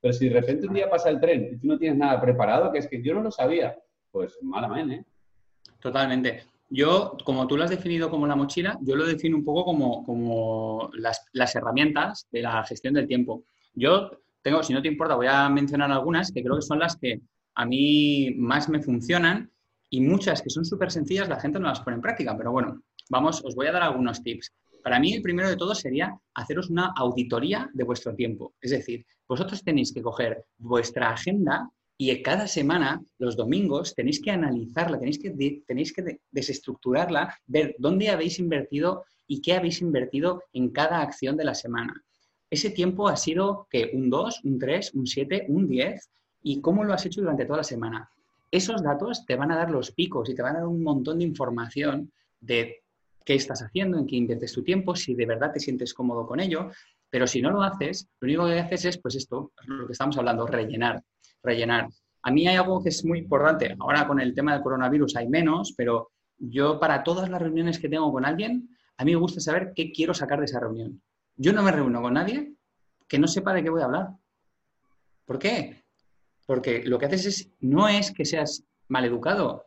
Pero 0.00 0.12
si 0.12 0.28
de 0.28 0.40
repente 0.40 0.66
un 0.66 0.74
día 0.74 0.90
pasa 0.90 1.10
el 1.10 1.20
tren 1.20 1.48
y 1.52 1.58
tú 1.58 1.68
no 1.68 1.78
tienes 1.78 1.96
nada 1.96 2.20
preparado, 2.20 2.72
que 2.72 2.78
es 2.78 2.88
que 2.88 3.00
yo 3.00 3.14
no 3.14 3.22
lo 3.22 3.30
sabía, 3.30 3.78
pues 4.10 4.36
malamente, 4.42 4.94
¿eh? 4.96 5.04
Totalmente. 5.78 6.42
Yo, 6.72 7.16
como 7.24 7.48
tú 7.48 7.56
lo 7.56 7.64
has 7.64 7.70
definido 7.70 8.10
como 8.10 8.28
la 8.28 8.36
mochila, 8.36 8.78
yo 8.80 8.94
lo 8.94 9.04
defino 9.04 9.36
un 9.36 9.44
poco 9.44 9.64
como, 9.64 10.04
como 10.04 10.88
las, 10.94 11.26
las, 11.32 11.54
herramientas 11.56 12.28
de 12.30 12.42
la 12.42 12.62
gestión 12.62 12.94
del 12.94 13.08
tiempo. 13.08 13.44
Yo 13.74 14.10
tengo, 14.40 14.62
si 14.62 14.72
no 14.72 14.80
te 14.80 14.86
importa, 14.86 15.16
voy 15.16 15.26
a 15.26 15.48
mencionar 15.48 15.90
algunas 15.90 16.30
que 16.30 16.42
creo 16.42 16.54
que 16.54 16.62
son 16.62 16.78
las 16.78 16.96
que 16.96 17.20
a 17.56 17.66
mí 17.66 18.32
más 18.36 18.68
me 18.68 18.80
funcionan 18.80 19.50
y 19.90 20.00
muchas 20.00 20.40
que 20.42 20.50
son 20.50 20.64
súper 20.64 20.92
sencillas 20.92 21.28
la 21.28 21.40
gente 21.40 21.58
no 21.58 21.66
las 21.66 21.80
pone 21.80 21.96
en 21.96 22.02
práctica, 22.02 22.36
pero 22.36 22.52
bueno, 22.52 22.80
vamos, 23.10 23.44
os 23.44 23.56
voy 23.56 23.66
a 23.66 23.72
dar 23.72 23.82
algunos 23.82 24.22
tips. 24.22 24.52
Para 24.82 24.98
mí, 24.98 25.12
el 25.12 25.22
primero 25.22 25.48
de 25.48 25.56
todo 25.56 25.74
sería 25.74 26.16
haceros 26.34 26.70
una 26.70 26.92
auditoría 26.96 27.68
de 27.74 27.84
vuestro 27.84 28.14
tiempo. 28.14 28.54
Es 28.60 28.70
decir, 28.70 29.04
vosotros 29.28 29.62
tenéis 29.62 29.92
que 29.92 30.00
coger 30.00 30.44
vuestra 30.56 31.10
agenda 31.10 31.68
y 32.02 32.22
cada 32.22 32.46
semana, 32.46 33.02
los 33.18 33.36
domingos, 33.36 33.94
tenéis 33.94 34.22
que 34.22 34.30
analizarla, 34.30 34.98
tenéis 34.98 35.18
que, 35.18 35.62
tenéis 35.66 35.92
que 35.92 36.20
desestructurarla, 36.30 37.36
ver 37.46 37.74
dónde 37.78 38.08
habéis 38.08 38.38
invertido 38.38 39.04
y 39.26 39.42
qué 39.42 39.54
habéis 39.54 39.80
invertido 39.82 40.42
en 40.52 40.70
cada 40.70 41.02
acción 41.02 41.36
de 41.36 41.44
la 41.44 41.54
semana. 41.54 42.02
Ese 42.48 42.70
tiempo 42.70 43.08
ha 43.08 43.16
sido 43.16 43.66
que 43.70 43.90
un 43.92 44.08
2, 44.08 44.44
un 44.44 44.58
3, 44.58 44.94
un 44.94 45.06
7, 45.06 45.46
un 45.48 45.68
10 45.68 46.10
y 46.42 46.60
cómo 46.60 46.84
lo 46.84 46.94
has 46.94 47.04
hecho 47.04 47.20
durante 47.20 47.44
toda 47.44 47.58
la 47.58 47.64
semana 47.64 48.10
esos 48.50 48.82
datos 48.82 49.24
te 49.26 49.36
van 49.36 49.52
a 49.52 49.56
dar 49.56 49.70
los 49.70 49.92
picos 49.92 50.28
y 50.28 50.34
te 50.34 50.42
van 50.42 50.56
a 50.56 50.60
dar 50.60 50.68
un 50.68 50.82
montón 50.82 51.18
de 51.18 51.24
información 51.24 52.12
de 52.40 52.82
qué 53.24 53.34
estás 53.34 53.62
haciendo, 53.62 53.98
en 53.98 54.06
qué 54.06 54.16
inviertes 54.16 54.52
tu 54.52 54.62
tiempo, 54.62 54.96
si 54.96 55.14
de 55.14 55.26
verdad 55.26 55.52
te 55.52 55.60
sientes 55.60 55.94
cómodo 55.94 56.26
con 56.26 56.40
ello. 56.40 56.70
Pero 57.10 57.26
si 57.26 57.42
no 57.42 57.50
lo 57.50 57.62
haces, 57.62 58.08
lo 58.20 58.26
único 58.26 58.46
que 58.46 58.60
haces 58.60 58.84
es, 58.84 58.98
pues 58.98 59.14
esto, 59.14 59.52
lo 59.66 59.86
que 59.86 59.92
estamos 59.92 60.16
hablando, 60.16 60.46
rellenar, 60.46 61.02
rellenar. 61.42 61.88
A 62.22 62.30
mí 62.30 62.46
hay 62.46 62.56
algo 62.56 62.82
que 62.82 62.90
es 62.90 63.04
muy 63.04 63.18
importante. 63.18 63.74
Ahora 63.78 64.06
con 64.06 64.20
el 64.20 64.34
tema 64.34 64.52
del 64.52 64.62
coronavirus 64.62 65.16
hay 65.16 65.28
menos, 65.28 65.74
pero 65.76 66.10
yo 66.38 66.78
para 66.78 67.02
todas 67.02 67.28
las 67.28 67.40
reuniones 67.40 67.78
que 67.78 67.88
tengo 67.88 68.12
con 68.12 68.24
alguien, 68.24 68.68
a 68.96 69.04
mí 69.04 69.12
me 69.12 69.20
gusta 69.20 69.40
saber 69.40 69.72
qué 69.74 69.92
quiero 69.92 70.14
sacar 70.14 70.38
de 70.38 70.44
esa 70.46 70.60
reunión. 70.60 71.02
Yo 71.36 71.52
no 71.52 71.62
me 71.62 71.72
reúno 71.72 72.02
con 72.02 72.14
nadie 72.14 72.54
que 73.08 73.18
no 73.18 73.26
sepa 73.26 73.52
de 73.52 73.62
qué 73.62 73.70
voy 73.70 73.82
a 73.82 73.86
hablar. 73.86 74.08
¿Por 75.24 75.38
qué? 75.38 75.84
Porque 76.46 76.82
lo 76.84 76.98
que 76.98 77.06
haces 77.06 77.26
es, 77.26 77.50
no 77.60 77.88
es 77.88 78.12
que 78.12 78.24
seas 78.24 78.64
maleducado, 78.88 79.66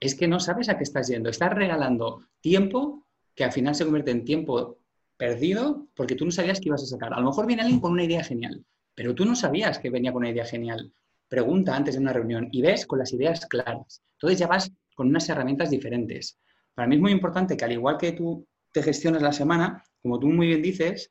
es 0.00 0.14
que 0.14 0.28
no 0.28 0.40
sabes 0.40 0.68
a 0.68 0.76
qué 0.76 0.84
estás 0.84 1.08
yendo. 1.08 1.30
Estás 1.30 1.52
regalando 1.52 2.26
tiempo 2.40 3.06
que 3.34 3.44
al 3.44 3.52
final 3.52 3.74
se 3.74 3.84
convierte 3.84 4.10
en 4.10 4.24
tiempo 4.24 4.78
perdido 5.16 5.86
porque 5.94 6.14
tú 6.14 6.24
no 6.24 6.30
sabías 6.30 6.60
que 6.60 6.68
ibas 6.68 6.82
a 6.82 6.86
sacar. 6.86 7.14
A 7.14 7.20
lo 7.20 7.26
mejor 7.26 7.46
viene 7.46 7.62
alguien 7.62 7.80
con 7.80 7.92
una 7.92 8.04
idea 8.04 8.22
genial, 8.22 8.64
pero 8.94 9.14
tú 9.14 9.24
no 9.24 9.34
sabías 9.36 9.78
que 9.78 9.90
venía 9.90 10.12
con 10.12 10.22
una 10.22 10.30
idea 10.30 10.44
genial. 10.44 10.92
Pregunta 11.28 11.74
antes 11.74 11.94
de 11.94 12.00
una 12.00 12.12
reunión 12.12 12.48
y 12.52 12.62
ves 12.62 12.86
con 12.86 12.98
las 12.98 13.12
ideas 13.12 13.46
claras. 13.46 14.02
Entonces 14.12 14.38
ya 14.38 14.46
vas 14.46 14.72
con 14.94 15.08
unas 15.08 15.28
herramientas 15.28 15.70
diferentes. 15.70 16.38
Para 16.74 16.88
mí 16.88 16.96
es 16.96 17.00
muy 17.00 17.12
importante 17.12 17.56
que 17.56 17.64
al 17.64 17.72
igual 17.72 17.96
que 17.98 18.12
tú 18.12 18.46
te 18.72 18.82
gestionas 18.82 19.22
la 19.22 19.32
semana, 19.32 19.82
como 20.02 20.18
tú 20.18 20.28
muy 20.28 20.46
bien 20.46 20.62
dices, 20.62 21.10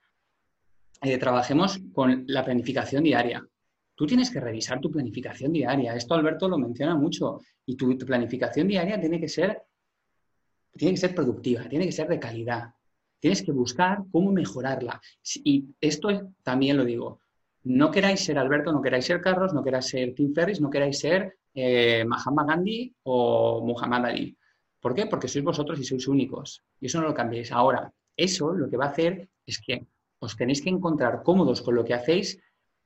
eh, 1.01 1.17
trabajemos 1.17 1.79
con 1.93 2.23
la 2.27 2.43
planificación 2.43 3.03
diaria 3.03 3.45
tú 3.95 4.05
tienes 4.05 4.29
que 4.29 4.39
revisar 4.39 4.79
tu 4.79 4.91
planificación 4.91 5.51
diaria. 5.51 5.95
Esto 5.95 6.13
Alberto 6.13 6.47
lo 6.47 6.57
menciona 6.57 6.95
mucho. 6.95 7.39
Y 7.65 7.75
tu, 7.75 7.97
planificación 7.97 8.67
diaria 8.67 8.99
tiene 8.99 9.19
que 9.19 9.29
ser 9.29 9.63
tiene 10.77 10.95
que 10.95 10.99
ser 10.99 11.15
productiva, 11.15 11.69
tiene 11.69 11.85
que 11.85 11.93
ser 11.93 12.09
de 12.09 12.19
calidad. 12.19 12.73
Tienes 13.19 13.41
que 13.41 13.53
buscar 13.53 13.99
cómo 14.11 14.33
mejorarla. 14.33 15.01
Y 15.35 15.73
esto 15.79 16.33
también 16.43 16.75
lo 16.75 16.83
digo. 16.83 17.21
No 17.65 17.89
queráis 17.89 18.23
ser 18.23 18.37
Alberto, 18.37 18.71
no 18.71 18.81
queráis 18.81 19.05
ser 19.05 19.21
Carlos, 19.21 19.53
no 19.53 19.63
queráis 19.63 19.87
ser 19.87 20.13
Tim 20.13 20.33
Ferris, 20.33 20.61
no 20.61 20.69
queráis 20.69 20.99
ser 20.99 21.37
eh, 21.53 22.05
Mahatma 22.05 22.45
Gandhi 22.45 22.93
o 23.03 23.63
Muhammad 23.65 24.05
Ali. 24.05 24.37
¿Por 24.79 24.93
qué? 24.93 25.07
Porque 25.07 25.27
sois 25.27 25.43
vosotros 25.43 25.79
y 25.79 25.83
sois 25.83 26.07
únicos. 26.07 26.61
Y 26.79 26.85
eso 26.85 27.01
no 27.01 27.07
lo 27.07 27.13
cambiéis. 27.13 27.51
Ahora, 27.51 27.91
eso 28.15 28.53
lo 28.53 28.69
que 28.69 28.77
va 28.77 28.85
a 28.85 28.89
hacer 28.89 29.29
es 29.47 29.59
que 29.59 29.87
os 30.19 30.37
tenéis 30.37 30.61
que 30.61 30.69
encontrar 30.69 31.23
cómodos 31.23 31.63
con 31.63 31.73
lo 31.73 31.83
que 31.83 31.95
hacéis, 31.95 32.39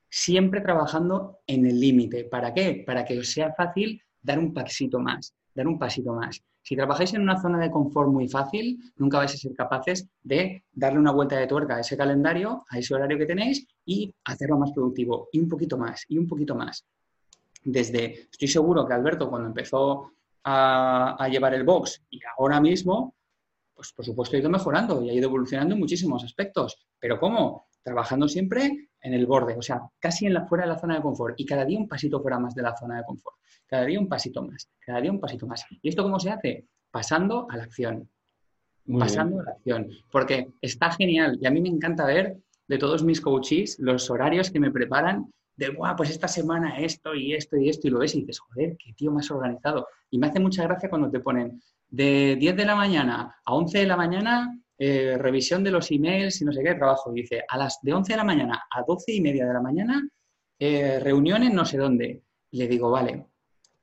siempre 0.10 0.62
trabajando 0.62 1.40
en 1.46 1.66
el 1.66 1.78
límite. 1.78 2.24
¿Para 2.24 2.54
qué? 2.54 2.84
Para 2.86 3.04
que 3.04 3.20
os 3.20 3.28
sea 3.28 3.54
fácil 3.54 4.02
dar 4.22 4.40
un 4.40 4.54
pasito 4.54 5.00
más, 5.00 5.36
dar 5.54 5.68
un 5.68 5.78
pasito 5.78 6.14
más. 6.14 6.42
Si 6.62 6.76
trabajáis 6.76 7.14
en 7.14 7.22
una 7.22 7.42
zona 7.42 7.60
de 7.60 7.72
confort 7.72 8.10
muy 8.10 8.28
fácil, 8.28 8.80
nunca 8.98 9.18
vais 9.18 9.34
a 9.34 9.38
ser 9.38 9.54
capaces 9.56 10.08
de 10.24 10.64
darle 10.72 11.00
una 11.00 11.12
vuelta 11.12 11.38
de 11.38 11.48
tuerca 11.48 11.76
a 11.76 11.80
ese 11.80 11.98
calendario, 11.98 12.66
a 12.70 12.78
ese 12.78 12.94
horario 12.94 13.18
que 13.18 13.26
tenéis 13.26 13.68
y 13.86 14.14
hacerlo 14.26 14.58
más 14.58 14.72
productivo 14.72 15.30
y 15.32 15.40
un 15.40 15.48
poquito 15.48 15.78
más 15.78 16.06
y 16.08 16.18
un 16.18 16.28
poquito 16.28 16.56
más. 16.56 16.86
Desde, 17.64 18.28
estoy 18.32 18.48
seguro 18.48 18.86
que 18.86 18.94
Alberto 18.94 19.30
cuando 19.30 19.48
empezó 19.48 20.12
a, 20.44 21.28
llevar 21.30 21.54
el 21.54 21.64
box 21.64 22.04
y 22.10 22.20
ahora 22.38 22.60
mismo, 22.60 23.16
pues 23.74 23.92
por 23.94 24.06
supuesto 24.06 24.36
ha 24.36 24.40
ido 24.40 24.50
mejorando 24.50 25.02
y 25.02 25.10
ha 25.10 25.14
ido 25.14 25.28
evolucionando 25.28 25.76
en 25.76 25.80
muchísimos 25.80 26.24
aspectos. 26.24 26.78
Pero 27.00 27.20
¿cómo? 27.20 27.68
Trabajando 27.84 28.28
siempre 28.28 28.89
en 29.02 29.14
el 29.14 29.26
borde, 29.26 29.56
o 29.58 29.62
sea, 29.62 29.82
casi 30.00 30.26
en 30.26 30.34
la, 30.34 30.46
fuera 30.46 30.66
de 30.66 30.72
la 30.72 30.78
zona 30.78 30.96
de 30.96 31.02
confort 31.02 31.40
y 31.40 31.46
cada 31.46 31.66
día 31.66 31.80
un 31.80 31.88
pasito 31.88 32.22
fuera 32.22 32.40
más 32.40 32.54
de 32.56 32.62
la 32.62 32.76
zona 32.76 32.98
de 32.98 33.04
confort, 33.04 33.38
cada 33.66 33.86
día 33.86 34.00
un 34.00 34.08
pasito 34.08 34.44
más, 34.44 34.70
cada 34.80 35.00
día 35.02 35.12
un 35.12 35.20
pasito 35.20 35.48
más. 35.48 35.66
¿Y 35.82 35.90
esto 35.90 36.04
cómo 36.04 36.20
se 36.20 36.32
hace? 36.32 36.66
Pasando 36.92 37.48
a 37.50 37.58
la 37.58 37.64
acción, 37.64 38.10
pasando 38.98 39.42
a 39.42 39.44
la 39.44 39.52
acción, 39.52 39.90
porque 40.12 40.50
está 40.62 40.92
genial 40.92 41.38
y 41.42 41.46
a 41.46 41.52
mí 41.52 41.62
me 41.62 41.70
encanta 41.70 42.06
ver 42.06 42.38
de 42.68 42.78
todos 42.78 43.04
mis 43.04 43.22
coaches 43.22 43.78
los 43.80 44.10
horarios 44.10 44.52
que 44.52 44.60
me 44.60 44.72
preparan 44.72 45.32
de, 45.56 45.70
Buah, 45.70 45.96
pues 45.96 46.10
esta 46.10 46.28
semana 46.28 46.80
esto 46.80 47.14
y 47.14 47.34
esto 47.34 47.58
y 47.58 47.68
esto, 47.68 47.88
y 47.88 47.92
lo 47.92 48.00
ves 48.00 48.16
y 48.16 48.22
dices, 48.22 48.40
joder, 48.40 48.78
qué 48.78 48.94
tío 48.94 49.12
más 49.12 49.30
organizado. 49.30 49.88
Y 50.10 50.18
me 50.18 50.28
hace 50.28 50.40
mucha 50.40 50.64
gracia 50.64 50.90
cuando 50.90 51.12
te 51.12 51.20
ponen 51.20 51.62
de 51.90 52.38
10 52.40 52.56
de 52.56 52.66
la 52.66 52.76
mañana 52.76 53.36
a 53.44 53.54
11 53.54 53.80
de 53.80 53.86
la 53.86 53.98
mañana 53.98 54.58
eh, 54.82 55.18
revisión 55.18 55.62
de 55.62 55.72
los 55.72 55.92
emails 55.92 56.40
y 56.40 56.46
no 56.46 56.54
sé 56.54 56.64
qué, 56.64 56.74
trabajo. 56.74 57.12
Dice, 57.12 57.44
a 57.46 57.58
las 57.58 57.80
de 57.82 57.94
11 57.94 58.14
de 58.14 58.18
la 58.18 58.24
mañana 58.24 58.64
a 58.72 58.82
12 58.84 59.12
y 59.12 59.20
media 59.20 59.46
de 59.46 59.54
la 59.54 59.62
mañana, 59.62 60.10
eh, 60.58 61.02
reuniones 61.02 61.54
no 61.54 61.66
sé 61.66 61.78
dónde. 61.78 62.24
le 62.52 62.68
digo, 62.68 62.90
vale, 62.90 63.28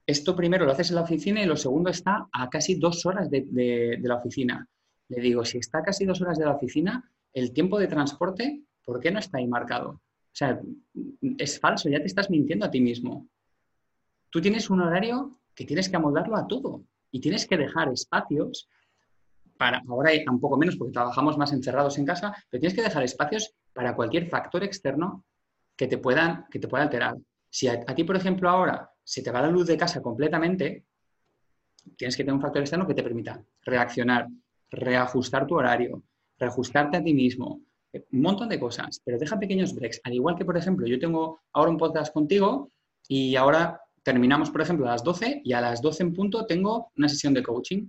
esto 0.07 0.35
primero 0.35 0.65
lo 0.65 0.73
haces 0.73 0.89
en 0.89 0.97
la 0.97 1.03
oficina 1.03 1.43
y 1.43 1.47
lo 1.47 1.57
segundo 1.57 1.91
está 1.91 2.27
a 2.33 2.49
casi 2.49 2.77
dos 2.77 3.05
horas 3.05 3.29
de, 3.31 3.99
la 4.01 4.15
oficina. 4.17 4.67
Le 5.09 5.21
digo, 5.21 5.45
si 5.45 5.59
está 5.59 5.79
a 5.79 5.83
casi 5.83 6.07
dos 6.07 6.23
horas 6.23 6.39
de 6.39 6.47
la 6.47 6.53
oficina, 6.53 7.13
el 7.35 7.53
tiempo 7.53 7.79
de 7.79 7.89
transporte, 7.89 8.63
¿por 8.83 8.99
qué 8.99 9.11
no 9.11 9.19
está 9.19 9.37
ahí 9.37 9.47
marcado? 9.47 9.91
O 9.91 10.33
sea, 10.33 10.59
es 11.37 11.61
falso, 11.61 11.91
ya 11.91 12.01
te 12.01 12.07
estás 12.07 12.31
mintiendo 12.31 12.65
a 12.65 12.71
ti 12.71 12.81
mismo. 12.81 13.29
Tú 14.31 14.41
tienes 14.41 14.71
un 14.71 14.81
horario 14.81 15.41
que 15.55 15.67
tienes 15.67 15.91
que 15.91 15.97
amoldarlo 15.97 16.37
a 16.37 16.47
todo 16.47 16.85
y 17.11 17.21
tienes 17.21 17.47
que 17.47 17.59
dejar 17.59 17.93
espacios 17.93 18.69
para, 19.57 19.83
ahora 19.89 20.11
hay 20.11 20.25
un 20.29 20.41
poco 20.41 20.57
menos 20.57 20.77
porque 20.77 20.93
trabajamos 20.93 21.37
más 21.39 21.53
encerrados 21.53 21.99
en 21.99 22.07
casa, 22.07 22.35
pero 22.51 22.61
tienes 22.61 22.77
que 22.77 22.83
dejar 22.83 23.03
espacios 23.03 23.55
para 23.73 23.95
cualquier 23.95 24.27
factor 24.29 24.65
externo 24.65 25.25
que 25.77 25.87
te, 25.87 25.99
puedan, 25.99 26.47
que 26.51 26.59
te 26.59 26.69
pueda 26.69 26.85
alterar. 26.85 27.17
Si 27.51 27.69
a, 27.69 27.85
ti, 27.85 28.05
por 28.05 28.17
ejemplo, 28.17 28.49
ahora 28.49 28.91
se 29.03 29.23
te 29.23 29.31
va 29.31 29.43
la 29.43 29.51
luz 29.51 29.67
de 29.67 29.77
casa 29.77 30.03
completamente, 30.03 30.85
tienes 31.97 32.17
que 32.17 32.25
tener 32.25 32.35
un 32.35 32.41
factor 32.41 32.63
externo 32.63 32.87
que 32.87 32.95
te 32.95 33.03
permita 33.03 33.43
reaccionar, 33.63 34.29
reajustar 34.71 35.47
tu 35.47 35.55
horario, 35.55 36.03
reajustarte 36.39 36.97
a 36.99 37.05
ti 37.05 37.15
mismo, 37.15 37.61
un 38.13 38.21
montón 38.21 38.49
de 38.49 38.61
cosas, 38.61 39.01
pero 39.05 39.19
deja 39.19 39.39
pequeños 39.39 39.75
breaks. 39.75 40.01
Al 40.05 40.15
igual 40.15 40.37
que, 40.37 40.45
por 40.45 40.57
ejemplo, 40.57 40.87
yo 40.87 40.99
tengo 40.99 41.41
ahora 41.53 41.71
un 41.71 41.79
podcast 41.79 42.13
contigo 42.13 42.71
y 43.09 43.37
ahora 43.37 43.81
terminamos, 44.03 44.51
por 44.51 44.61
ejemplo, 44.63 44.87
a 44.87 44.93
las 44.93 45.03
12 45.03 45.43
y 45.45 45.53
a 45.53 45.61
las 45.61 45.81
12 45.83 46.03
en 46.03 46.13
punto 46.13 46.47
tengo 46.47 46.93
una 46.97 47.09
sesión 47.09 47.35
de 47.35 47.43
coaching. 47.43 47.89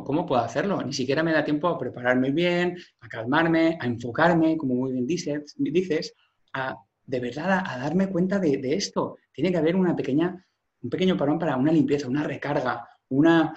¿Cómo 0.00 0.24
puedo 0.24 0.40
hacerlo? 0.40 0.82
Ni 0.82 0.92
siquiera 0.92 1.22
me 1.22 1.32
da 1.32 1.44
tiempo 1.44 1.68
a 1.68 1.78
prepararme 1.78 2.30
bien, 2.30 2.78
a 3.00 3.08
calmarme, 3.08 3.76
a 3.78 3.86
enfocarme, 3.86 4.56
como 4.56 4.74
muy 4.74 4.92
bien 4.92 5.06
dices, 5.06 6.14
a 6.54 6.76
de 7.04 7.20
verdad 7.20 7.62
a, 7.66 7.78
darme 7.78 8.08
cuenta 8.08 8.38
de, 8.38 8.74
esto. 8.74 9.18
Tiene 9.32 9.50
que 9.50 9.58
haber 9.58 9.76
una 9.76 9.94
pequeña, 9.94 10.46
un 10.82 10.90
pequeño 10.90 11.16
parón 11.16 11.38
para 11.38 11.56
una 11.56 11.72
limpieza, 11.72 12.08
una 12.08 12.22
recarga, 12.22 12.88
una, 13.10 13.54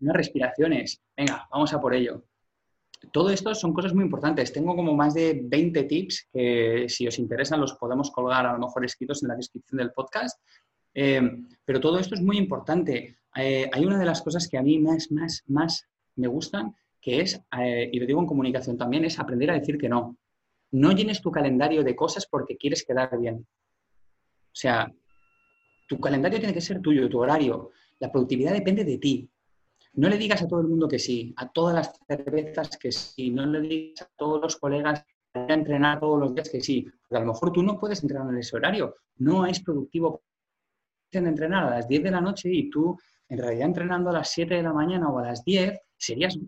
unas 0.00 0.16
respiraciones. 0.16 1.02
Venga, 1.16 1.46
vamos 1.50 1.72
a 1.74 1.80
por 1.80 1.94
ello. 1.94 2.24
Todo 3.12 3.30
esto 3.30 3.54
son 3.54 3.74
cosas 3.74 3.92
muy 3.92 4.04
importantes. 4.04 4.52
Tengo 4.52 4.74
como 4.74 4.94
más 4.94 5.14
de 5.14 5.42
20 5.44 5.84
tips 5.84 6.28
que 6.32 6.86
si 6.88 7.06
os 7.06 7.18
interesan 7.18 7.60
los 7.60 7.74
podemos 7.74 8.10
colgar 8.10 8.46
a 8.46 8.52
lo 8.54 8.58
mejor 8.58 8.84
escritos 8.84 9.22
en 9.22 9.28
la 9.28 9.36
descripción 9.36 9.78
del 9.78 9.92
podcast. 9.92 10.40
Eh, 10.94 11.20
pero 11.64 11.78
todo 11.78 11.98
esto 11.98 12.14
es 12.14 12.22
muy 12.22 12.38
importante. 12.38 13.18
Eh, 13.36 13.68
hay 13.72 13.84
una 13.84 13.98
de 13.98 14.04
las 14.04 14.22
cosas 14.22 14.48
que 14.48 14.56
a 14.56 14.62
mí 14.62 14.78
más, 14.78 15.10
más, 15.10 15.44
más 15.46 15.86
me 16.16 16.26
gustan, 16.26 16.74
que 17.00 17.20
es, 17.20 17.40
eh, 17.58 17.90
y 17.92 18.00
lo 18.00 18.06
digo 18.06 18.20
en 18.20 18.26
comunicación 18.26 18.78
también, 18.78 19.04
es 19.04 19.18
aprender 19.18 19.50
a 19.50 19.58
decir 19.58 19.78
que 19.78 19.88
no. 19.88 20.16
No 20.72 20.92
llenes 20.92 21.20
tu 21.20 21.30
calendario 21.30 21.84
de 21.84 21.94
cosas 21.94 22.26
porque 22.26 22.56
quieres 22.56 22.84
quedar 22.84 23.18
bien. 23.18 23.46
O 23.46 24.58
sea, 24.58 24.92
tu 25.86 26.00
calendario 26.00 26.38
tiene 26.38 26.54
que 26.54 26.60
ser 26.60 26.80
tuyo, 26.80 27.08
tu 27.08 27.20
horario. 27.20 27.70
La 27.98 28.10
productividad 28.10 28.52
depende 28.52 28.84
de 28.84 28.98
ti. 28.98 29.30
No 29.94 30.08
le 30.08 30.18
digas 30.18 30.42
a 30.42 30.48
todo 30.48 30.60
el 30.60 30.68
mundo 30.68 30.88
que 30.88 30.98
sí, 30.98 31.32
a 31.36 31.48
todas 31.48 31.74
las 31.74 31.92
cervezas 32.06 32.76
que 32.76 32.90
sí, 32.90 33.30
no 33.30 33.46
le 33.46 33.60
digas 33.60 34.02
a 34.02 34.10
todos 34.16 34.40
los 34.42 34.56
colegas 34.56 35.04
a 35.34 35.52
entrenar 35.52 36.00
todos 36.00 36.18
los 36.18 36.34
días 36.34 36.48
que 36.48 36.60
sí. 36.60 36.82
Porque 36.82 37.16
a 37.16 37.20
lo 37.20 37.32
mejor 37.32 37.52
tú 37.52 37.62
no 37.62 37.78
puedes 37.78 38.02
entrenar 38.02 38.28
en 38.30 38.38
ese 38.38 38.56
horario. 38.56 38.94
No 39.18 39.46
es 39.46 39.60
productivo 39.60 40.22
entrenar 41.12 41.64
a 41.64 41.70
las 41.70 41.88
10 41.88 42.02
de 42.02 42.10
la 42.10 42.20
noche 42.20 42.50
y 42.52 42.68
tú 42.68 42.98
en 43.28 43.38
realidad 43.38 43.66
entrenando 43.66 44.10
a 44.10 44.14
las 44.14 44.30
7 44.30 44.54
de 44.54 44.62
la 44.62 44.72
mañana 44.72 45.08
o 45.08 45.18
a 45.18 45.26
las 45.26 45.44
10, 45.44 45.78
serías... 45.96 46.38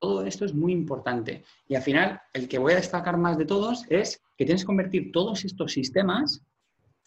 Todo 0.00 0.24
esto 0.24 0.44
es 0.44 0.54
muy 0.54 0.72
importante. 0.72 1.44
Y 1.66 1.74
al 1.74 1.82
final, 1.82 2.20
el 2.32 2.48
que 2.48 2.58
voy 2.58 2.72
a 2.72 2.76
destacar 2.76 3.16
más 3.16 3.36
de 3.36 3.46
todos 3.46 3.84
es 3.90 4.22
que 4.36 4.44
tienes 4.44 4.62
que 4.62 4.66
convertir 4.66 5.10
todos 5.10 5.44
estos 5.44 5.72
sistemas 5.72 6.40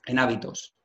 en 0.06 0.20
hábitos. 0.20 0.76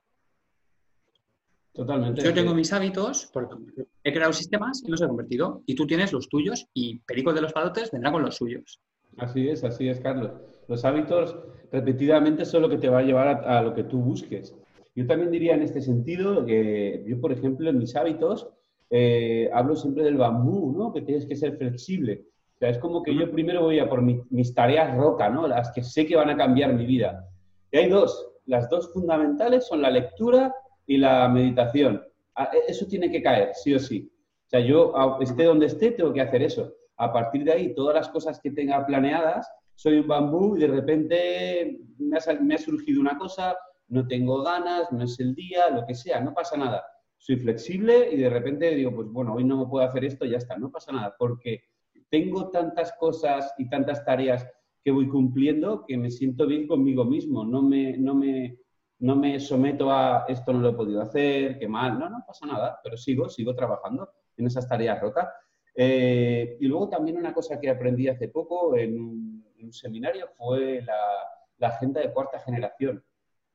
Totalmente. 1.77 2.23
Yo 2.23 2.33
tengo 2.33 2.55
mis 2.55 2.73
hábitos, 2.73 3.29
porque 3.33 3.57
he 4.03 4.13
creado 4.13 4.33
sistemas 4.33 4.83
y 4.83 4.91
los 4.91 5.03
he 5.03 5.07
convertido. 5.07 5.63
Y 5.67 5.75
tú 5.75 5.87
tienes 5.87 6.11
los 6.11 6.29
tuyos 6.29 6.67
y 6.73 7.01
Perico 7.01 7.35
de 7.35 7.43
los 7.43 7.53
Palotes 7.53 7.91
vendrá 7.91 8.11
con 8.11 8.23
los 8.23 8.37
suyos. 8.37 8.81
Así 9.19 9.49
es, 9.49 9.63
así 9.63 9.89
es, 9.89 10.01
Carlos. 10.01 10.33
Los 10.69 10.87
hábitos 10.87 11.37
repetidamente 11.71 12.47
son 12.47 12.63
lo 12.63 12.71
que 12.71 12.79
te 12.79 12.89
va 12.89 13.01
a 13.01 13.03
llevar 13.03 13.45
a, 13.45 13.61
lo 13.61 13.75
que 13.75 13.85
tú 13.85 13.99
busques. 13.99 14.55
Yo 14.97 15.07
también 15.07 15.31
diría 15.31 15.55
en 15.55 15.63
este 15.63 15.81
sentido 15.81 16.45
que 16.45 17.05
yo, 17.07 17.21
por 17.21 17.31
ejemplo, 17.31 17.71
en 17.71 17.79
mis 17.79 17.95
hábitos 17.95 18.51
eh, 18.91 19.49
hablo 19.53 19.77
siempre 19.77 20.03
del 20.03 20.17
bambú, 20.17 20.75
¿no? 20.77 20.93
Que 20.93 21.03
tienes 21.03 21.27
que 21.27 21.37
ser 21.37 21.57
flexible. 21.57 22.25
O 22.55 22.59
sea, 22.59 22.71
es 22.71 22.79
como 22.79 23.03
que 23.03 23.15
yo 23.15 23.31
primero 23.31 23.63
voy 23.63 23.79
a 23.79 23.89
por 23.89 24.01
mis 24.03 24.55
tareas 24.55 24.97
roca, 24.97 25.29
¿no? 25.29 25.47
Las 25.47 25.71
que 25.73 25.83
sé 25.83 26.07
que 26.07 26.17
van 26.17 26.31
a 26.31 26.37
cambiar 26.37 26.73
mi 26.73 26.87
vida. 26.87 27.29
Y 27.71 27.77
hay 27.77 27.89
dos. 27.91 28.33
Las 28.47 28.71
dos 28.71 28.93
fundamentales 28.93 29.67
son 29.67 29.83
la 29.83 29.91
lectura 29.91 30.55
y 30.87 30.97
la 30.97 31.29
meditación. 31.29 32.03
Ah, 32.35 32.51
e, 32.53 32.71
eso 32.71 32.87
tiene 32.87 33.11
que 33.11 33.23
caer, 33.23 33.51
sí 33.55 33.75
o 33.75 33.79
sí. 33.79 34.11
O 34.47 34.49
sea, 34.49 34.61
yo, 34.61 34.95
esté 35.21 35.45
donde 35.45 35.67
esté, 35.67 35.91
tengo 35.91 36.13
que 36.13 36.21
hacer 36.21 36.43
eso. 36.43 36.73
A 36.97 37.13
partir 37.13 37.45
de 37.45 37.53
ahí, 37.53 37.75
todas 37.75 37.95
las 37.95 38.09
cosas 38.09 38.41
que 38.41 38.51
tenga 38.51 38.87
planeadas, 38.87 39.51
soy 39.75 39.99
un 39.99 40.07
bambú 40.07 40.57
y 40.57 40.61
de 40.61 40.69
repente 40.69 41.81
me 41.99 42.17
ha, 42.17 42.59
surgido 42.59 43.01
una 43.01 43.19
cosa, 43.19 43.57
no 43.89 44.07
tengo 44.07 44.43
ganas, 44.43 44.91
no 44.93 45.05
es 45.05 45.19
el 45.21 45.35
día, 45.35 45.71
lo 45.71 45.87
que 45.87 45.95
sea, 45.95 46.21
no 46.21 46.35
pasa 46.35 46.57
nada. 46.57 46.85
Soy 47.19 47.37
flexible 47.37 48.13
y 48.13 48.17
de 48.17 48.31
repente 48.31 48.75
digo, 48.75 48.95
pues 48.95 49.09
bueno, 49.09 49.35
hoy 49.35 49.45
no 49.45 49.59
me 49.59 49.67
puedo 49.67 49.87
hacer 49.87 50.05
esto, 50.05 50.25
ya 50.25 50.39
está, 50.39 50.57
no 50.57 50.71
pasa 50.71 50.93
nada, 50.93 51.15
porque 51.19 51.65
tengo 52.11 52.51
tantas 52.51 52.93
cosas 52.99 53.53
y 53.59 53.69
tantas 53.69 54.05
tareas 54.05 54.47
que 54.83 54.91
voy 54.91 55.09
cumpliendo 55.09 55.85
que 55.87 55.97
me 55.97 56.11
siento 56.11 56.47
bien 56.47 56.69
conmigo 56.69 57.05
mismo, 57.05 57.45
no 57.45 57.63
me, 57.63 57.97
no 57.99 58.15
me, 58.15 58.59
no 59.01 59.17
me 59.17 59.41
someto 59.41 59.91
a 59.91 60.25
esto 60.29 60.53
no 60.53 60.61
lo 60.61 60.71
he 60.71 60.75
podido 60.75 61.03
hacer, 61.03 61.59
qué 61.59 61.69
mal, 61.69 61.99
no, 61.99 62.09
no 62.09 62.25
pasa 62.27 62.47
nada, 62.47 62.79
pero 62.83 62.97
sigo, 62.97 63.29
sigo 63.29 63.55
trabajando 63.55 64.09
en 64.37 64.47
esas 64.47 64.69
tareas 64.69 65.01
rotas. 65.01 65.29
Eh, 65.75 66.57
y 66.59 66.67
luego 66.67 66.89
también 66.89 67.19
una 67.19 67.35
cosa 67.35 67.61
que 67.61 67.69
aprendí 67.69 68.09
hace 68.09 68.29
poco 68.29 68.77
en 68.77 68.99
un, 68.99 69.27
seminario 69.73 70.29
fue 70.39 70.81
la, 70.83 71.69
agenda 71.69 72.01
de 72.01 72.13
cuarta 72.13 72.39
generación. 72.39 73.03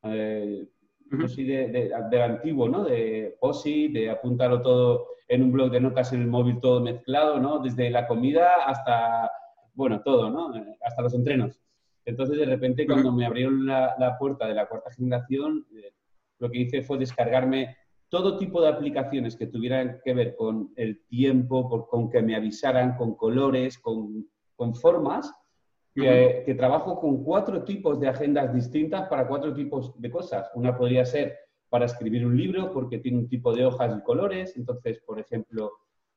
Eh, 0.03 0.67
yo 1.12 1.27
soy 1.27 1.43
de, 1.43 1.91
del 2.10 2.22
antiguo, 2.22 2.70
¿no? 2.70 2.84
De 2.86 3.38
POSI, 3.39 3.89
de 3.89 4.10
apuntarlo 4.10 4.62
todo 4.62 5.08
en 5.27 5.43
un 5.43 5.51
blog 5.51 5.72
de 5.72 5.81
notas 5.81 6.13
en 6.13 6.22
el 6.22 6.27
móvil, 6.27 6.60
todo 6.60 6.81
mezclado, 6.81 7.39
¿no? 7.39 7.60
Desde 7.60 7.89
la 7.89 8.08
comida 8.08 8.65
hasta, 8.65 9.29
bueno, 9.74 10.01
todo, 10.03 10.29
¿no? 10.29 10.53
Hasta 10.81 11.01
los 11.01 11.13
entrenos. 11.13 11.60
Entonces, 12.05 12.38
de 12.38 12.46
repente, 12.46 12.86
cuando 12.86 13.12
me 13.12 13.25
abrieron 13.25 13.65
la, 13.65 13.96
la 14.00 14.17
puerta 14.17 14.48
de 14.48 14.55
la 14.55 14.67
cuarta 14.67 14.91
generación, 14.91 15.65
eh, 15.75 15.93
lo 16.39 16.50
que 16.50 16.60
hice 16.60 16.81
fue 16.81 16.98
descargarme 16.98 17.77
todo 18.12 18.38
tipo 18.38 18.62
de 18.62 18.67
aplicaciones 18.67 19.38
que 19.38 19.48
tuvieran 19.48 20.01
que 20.03 20.13
ver 20.13 20.36
con 20.36 20.74
el 20.75 21.01
tiempo, 21.08 21.88
con 21.88 22.10
que 22.10 22.22
me 22.22 22.36
avisaran, 22.36 22.98
con 22.98 23.15
colores, 23.15 23.79
con, 23.79 24.27
formas, 24.79 25.34
que, 25.94 26.56
trabajo 26.58 27.00
con 27.00 27.24
cuatro 27.24 27.64
tipos 27.64 28.00
de 28.00 28.08
agendas 28.08 28.54
distintas 28.54 29.08
para 29.08 29.28
cuatro 29.28 29.54
tipos 29.54 30.00
de 30.00 30.10
cosas. 30.10 30.50
Una 30.56 30.78
podría 30.78 31.06
ser 31.06 31.38
para 31.70 31.86
escribir 31.86 32.26
un 32.26 32.38
libro 32.38 32.72
porque 32.72 33.00
tiene 33.00 33.20
un 33.20 33.30
tipo 33.30 33.54
de 33.54 33.66
hojas 33.66 33.98
y 33.98 34.04
colores. 34.04 34.56
Entonces, 34.56 35.00
por 35.06 35.20
ejemplo, 35.20 35.72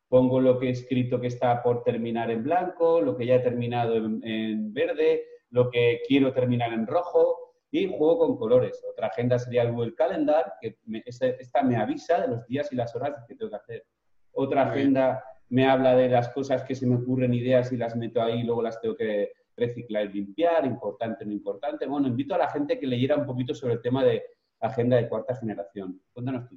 pongo 0.08 0.40
lo 0.40 0.58
que 0.58 0.68
he 0.68 0.70
escrito 0.70 1.20
que 1.20 1.28
está 1.28 1.62
por 1.62 1.82
terminar 1.82 2.30
en 2.30 2.44
blanco, 2.44 3.00
lo 3.00 3.16
que 3.16 3.26
ya 3.26 3.36
he 3.36 3.40
terminado 3.40 3.96
en, 3.96 4.72
verde, 4.72 5.24
lo 5.50 5.70
que 5.70 6.02
quiero 6.06 6.32
terminar 6.32 6.72
en 6.72 6.86
rojo 6.86 7.54
y 7.70 7.88
juego 7.88 8.18
con 8.18 8.36
colores. 8.36 8.80
Otra 8.88 9.08
agenda 9.08 9.38
sería 9.38 9.62
el 9.62 9.72
Google 9.72 9.94
Calendar, 9.94 10.54
que 10.60 10.76
esta 11.06 11.62
me 11.62 11.76
avisa 11.76 12.20
de 12.20 12.28
los 12.28 12.46
días 12.46 12.72
y 12.72 12.76
las 12.76 12.94
horas 12.94 13.14
que 13.26 13.34
tengo 13.34 13.50
que 13.50 13.56
hacer. 13.56 13.84
Otra 14.32 14.70
agenda 14.70 15.22
me 15.48 15.66
habla 15.68 15.96
de 15.96 16.08
las 16.08 16.28
cosas 16.30 16.62
que 16.64 16.74
se 16.74 16.86
me 16.86 16.96
ocurren, 16.96 17.34
ideas 17.34 17.72
y 17.72 17.76
las 17.76 17.96
meto 17.96 18.22
ahí 18.22 18.40
y 18.40 18.42
luego 18.44 18.62
las 18.62 18.80
tengo 18.80 18.96
que 18.96 19.32
reciclar 19.56 20.06
y 20.06 20.12
limpiar, 20.12 20.66
importante, 20.66 21.24
no 21.24 21.32
importante. 21.32 21.86
Bueno, 21.86 22.08
invito 22.08 22.34
a 22.34 22.38
la 22.38 22.50
gente 22.50 22.78
que 22.78 22.86
leyera 22.86 23.16
un 23.16 23.26
poquito 23.26 23.54
sobre 23.54 23.74
el 23.74 23.82
tema 23.82 24.04
de 24.04 24.22
agenda 24.60 24.96
de 24.96 25.08
cuarta 25.08 25.36
generación. 25.36 26.00
Cuéntanos 26.12 26.48
tú. 26.48 26.56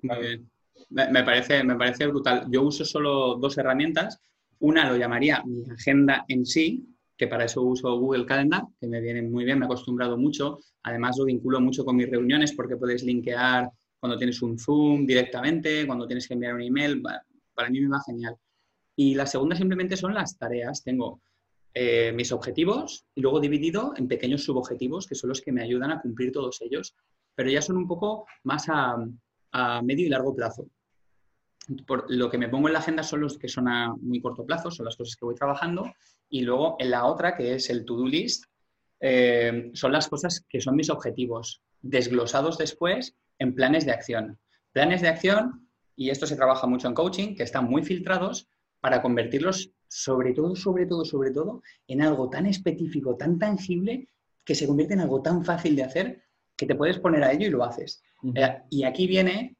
Me 0.89 1.23
parece, 1.23 1.63
me 1.63 1.75
parece 1.75 2.07
brutal. 2.07 2.45
Yo 2.49 2.61
uso 2.61 2.85
solo 2.85 3.35
dos 3.35 3.57
herramientas. 3.57 4.21
Una 4.59 4.89
lo 4.89 4.97
llamaría 4.97 5.43
mi 5.45 5.63
agenda 5.69 6.25
en 6.27 6.45
sí, 6.45 6.87
que 7.15 7.27
para 7.27 7.45
eso 7.45 7.61
uso 7.61 7.99
Google 7.99 8.25
Calendar, 8.25 8.63
que 8.79 8.87
me 8.87 9.01
viene 9.01 9.21
muy 9.21 9.43
bien, 9.43 9.59
me 9.59 9.65
he 9.65 9.67
acostumbrado 9.67 10.17
mucho. 10.17 10.59
Además 10.83 11.17
lo 11.17 11.25
vinculo 11.25 11.59
mucho 11.59 11.83
con 11.83 11.95
mis 11.95 12.09
reuniones 12.09 12.53
porque 12.53 12.77
puedes 12.77 13.03
linkear 13.03 13.69
cuando 13.99 14.17
tienes 14.17 14.41
un 14.41 14.57
Zoom 14.57 15.05
directamente, 15.05 15.85
cuando 15.85 16.05
tienes 16.07 16.27
que 16.27 16.35
enviar 16.35 16.53
un 16.53 16.61
email. 16.61 17.01
Para 17.53 17.69
mí 17.69 17.81
me 17.81 17.89
va 17.89 18.01
genial. 18.05 18.35
Y 18.95 19.15
la 19.15 19.25
segunda 19.25 19.55
simplemente 19.55 19.97
son 19.97 20.13
las 20.13 20.37
tareas. 20.37 20.83
Tengo 20.83 21.21
eh, 21.79 22.11
mis 22.11 22.31
objetivos 22.31 23.05
y 23.13 23.21
luego 23.21 23.39
dividido 23.39 23.93
en 23.95 24.07
pequeños 24.07 24.43
subobjetivos 24.43 25.05
que 25.05 25.13
son 25.13 25.27
los 25.27 25.41
que 25.41 25.51
me 25.51 25.61
ayudan 25.61 25.91
a 25.91 26.01
cumplir 26.01 26.31
todos 26.31 26.59
ellos, 26.61 26.95
pero 27.35 27.51
ya 27.51 27.61
son 27.61 27.77
un 27.77 27.87
poco 27.87 28.25
más 28.45 28.65
a, 28.67 28.97
medio 29.83 30.07
y 30.07 30.09
largo 30.09 30.35
plazo. 30.35 30.67
Por 31.85 32.05
lo 32.09 32.31
que 32.31 32.39
me 32.39 32.49
pongo 32.49 32.67
en 32.67 32.73
la 32.73 32.79
agenda 32.79 33.03
son 33.03 33.21
los 33.21 33.37
que 33.37 33.47
son 33.47 33.67
a 33.67 33.93
muy 33.93 34.19
corto 34.19 34.43
plazo, 34.43 34.71
son 34.71 34.85
las 34.85 34.95
cosas 34.95 35.15
que 35.15 35.25
voy 35.25 35.35
trabajando, 35.35 35.93
y 36.27 36.41
luego 36.41 36.77
en 36.79 36.89
la 36.89 37.05
otra, 37.05 37.37
que 37.37 37.53
es 37.53 37.69
el 37.69 37.85
to-do 37.85 38.07
list, 38.07 38.45
eh, 38.99 39.69
son 39.75 39.91
las 39.91 40.07
cosas 40.07 40.43
que 40.49 40.61
son 40.61 40.75
mis 40.75 40.89
objetivos, 40.89 41.61
desglosados 41.83 42.57
después 42.57 43.15
en 43.37 43.53
planes 43.53 43.85
de 43.85 43.91
acción. 43.91 44.39
Planes 44.71 45.03
de 45.03 45.09
acción, 45.09 45.69
y 45.95 46.09
esto 46.09 46.25
se 46.25 46.37
trabaja 46.37 46.65
mucho 46.65 46.87
en 46.87 46.95
coaching, 46.95 47.35
que 47.35 47.43
están 47.43 47.65
muy 47.65 47.83
filtrados 47.83 48.47
para 48.79 49.03
convertirlos 49.03 49.71
sobre 49.87 50.33
todo, 50.33 50.55
sobre 50.55 50.85
todo, 50.85 51.05
sobre 51.05 51.31
todo, 51.31 51.61
en 51.87 52.01
algo 52.01 52.29
tan 52.29 52.45
específico, 52.45 53.15
tan 53.15 53.39
tangible, 53.39 54.09
que 54.43 54.55
se 54.55 54.65
convierte 54.65 54.93
en 54.93 55.01
algo 55.01 55.21
tan 55.21 55.43
fácil 55.43 55.75
de 55.75 55.83
hacer 55.83 56.23
que 56.55 56.65
te 56.65 56.75
puedes 56.75 56.99
poner 56.99 57.23
a 57.23 57.31
ello 57.31 57.47
y 57.47 57.49
lo 57.49 57.63
haces. 57.63 58.01
Eh, 58.33 58.61
y 58.69 58.83
aquí 58.83 59.05
viene 59.05 59.57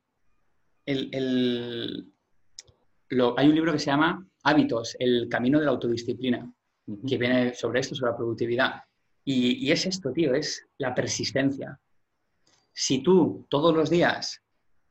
el, 0.86 2.12
hay 3.38 3.48
un 3.48 3.56
libro 3.56 3.74
que 3.74 3.80
se 3.80 3.88
llama 3.88 4.26
Hábitos, 4.44 4.96
el 5.00 5.28
camino 5.30 5.60
de 5.60 5.66
la 5.66 5.72
autodisciplina, 5.72 6.52
que 7.06 7.18
viene 7.18 7.54
sobre 7.54 7.82
esto, 7.82 7.96
sobre 7.96 8.12
la 8.12 8.18
productividad. 8.18 8.84
Y, 9.26 9.66
y 9.68 9.72
es 9.72 9.86
esto, 9.86 10.12
tío, 10.14 10.34
es 10.34 10.66
la 10.78 10.96
persistencia. 10.96 11.80
Si 12.74 13.04
tú 13.04 13.46
todos 13.50 13.76
los 13.76 13.90
días 13.90 14.42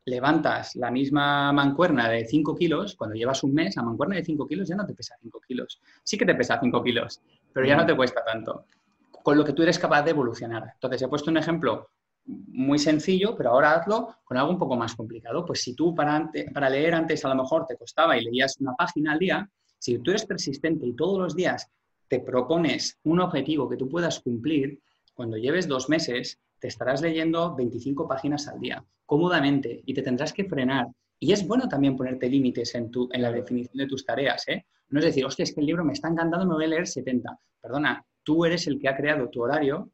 levantas 0.06 0.76
la 0.76 0.90
misma 0.90 1.52
mancuerna 1.52 2.08
de 2.08 2.24
5 2.24 2.54
kilos, 2.54 2.94
cuando 2.94 3.16
llevas 3.16 3.42
un 3.42 3.52
mes, 3.52 3.76
la 3.76 3.82
mancuerna 3.82 4.16
de 4.16 4.24
5 4.24 4.46
kilos 4.46 4.68
ya 4.68 4.76
no 4.76 4.86
te 4.86 4.94
pesa 4.94 5.16
5 5.20 5.40
kilos. 5.46 5.80
Sí 6.02 6.16
que 6.16 6.24
te 6.24 6.34
pesa 6.34 6.58
5 6.60 6.82
kilos, 6.82 7.20
pero 7.52 7.66
ya 7.66 7.76
no 7.76 7.84
te 7.84 7.94
cuesta 7.94 8.24
tanto. 8.24 8.66
Con 9.10 9.36
lo 9.36 9.44
que 9.44 9.52
tú 9.52 9.62
eres 9.62 9.78
capaz 9.78 10.02
de 10.02 10.12
evolucionar. 10.12 10.70
Entonces, 10.74 11.02
he 11.02 11.08
puesto 11.08 11.30
un 11.30 11.36
ejemplo 11.36 11.90
muy 12.24 12.78
sencillo, 12.78 13.36
pero 13.36 13.50
ahora 13.50 13.74
hazlo 13.74 14.16
con 14.24 14.36
algo 14.36 14.50
un 14.50 14.58
poco 14.58 14.76
más 14.76 14.94
complicado. 14.94 15.44
Pues 15.44 15.62
si 15.62 15.74
tú 15.74 15.92
para, 15.92 16.30
para 16.54 16.70
leer 16.70 16.94
antes 16.94 17.24
a 17.24 17.28
lo 17.28 17.34
mejor 17.34 17.66
te 17.66 17.76
costaba 17.76 18.16
y 18.16 18.24
leías 18.24 18.56
una 18.60 18.74
página 18.74 19.12
al 19.12 19.18
día, 19.18 19.50
si 19.78 19.98
tú 19.98 20.10
eres 20.10 20.24
persistente 20.24 20.86
y 20.86 20.94
todos 20.94 21.18
los 21.18 21.34
días 21.34 21.68
te 22.06 22.20
propones 22.20 22.98
un 23.02 23.20
objetivo 23.20 23.68
que 23.68 23.76
tú 23.76 23.88
puedas 23.88 24.20
cumplir, 24.20 24.80
cuando 25.14 25.36
lleves 25.36 25.66
dos 25.66 25.88
meses, 25.88 26.38
te 26.58 26.68
estarás 26.68 27.02
leyendo 27.02 27.54
25 27.54 28.08
páginas 28.08 28.48
al 28.48 28.60
día, 28.60 28.84
cómodamente, 29.04 29.82
y 29.84 29.94
te 29.94 30.02
tendrás 30.02 30.32
que 30.32 30.44
frenar. 30.44 30.88
Y 31.18 31.32
es 31.32 31.46
bueno 31.46 31.68
también 31.68 31.96
ponerte 31.96 32.28
límites 32.28 32.74
en, 32.74 32.90
tu, 32.90 33.08
en 33.12 33.22
la 33.22 33.32
definición 33.32 33.76
de 33.76 33.86
tus 33.86 34.04
tareas. 34.04 34.46
¿eh? 34.48 34.66
No 34.88 34.98
es 34.98 35.06
decir, 35.06 35.24
hostia, 35.24 35.44
es 35.44 35.54
que 35.54 35.60
el 35.60 35.66
libro 35.66 35.84
me 35.84 35.92
está 35.92 36.08
encantando, 36.08 36.46
me 36.46 36.54
voy 36.54 36.64
a 36.64 36.68
leer 36.68 36.86
70. 36.86 37.38
Perdona, 37.60 38.04
tú 38.22 38.44
eres 38.44 38.66
el 38.66 38.78
que 38.78 38.88
ha 38.88 38.96
creado 38.96 39.28
tu 39.28 39.42
horario 39.42 39.90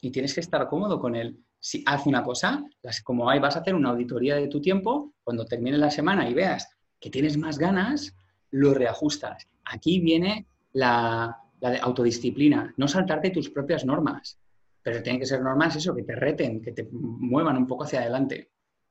y 0.00 0.10
tienes 0.10 0.34
que 0.34 0.40
estar 0.40 0.68
cómodo 0.68 1.00
con 1.00 1.14
él. 1.14 1.38
Si 1.58 1.82
haz 1.86 2.06
una 2.06 2.22
cosa, 2.22 2.64
como 3.04 3.30
hay, 3.30 3.40
vas 3.40 3.56
a 3.56 3.60
hacer 3.60 3.74
una 3.74 3.90
auditoría 3.90 4.34
de 4.36 4.48
tu 4.48 4.60
tiempo, 4.60 5.14
cuando 5.22 5.46
termine 5.46 5.78
la 5.78 5.90
semana 5.90 6.28
y 6.28 6.34
veas 6.34 6.68
que 7.00 7.10
tienes 7.10 7.38
más 7.38 7.58
ganas, 7.58 8.14
lo 8.50 8.74
reajustas. 8.74 9.48
Aquí 9.64 10.00
viene 10.00 10.46
la, 10.72 11.38
la 11.60 11.78
autodisciplina, 11.78 12.74
no 12.76 12.86
saltarte 12.86 13.30
tus 13.30 13.48
propias 13.48 13.84
normas 13.84 14.38
pero 14.84 15.02
tienen 15.02 15.18
que 15.18 15.26
ser 15.26 15.40
normales 15.40 15.76
eso, 15.76 15.96
que 15.96 16.02
te 16.02 16.14
reten, 16.14 16.60
que 16.60 16.72
te 16.72 16.86
muevan 16.92 17.56
un 17.56 17.66
poco 17.66 17.84
hacia 17.84 18.02
adelante. 18.02 18.50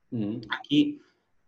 Mm. 0.09 0.37
Aquí 0.49 0.99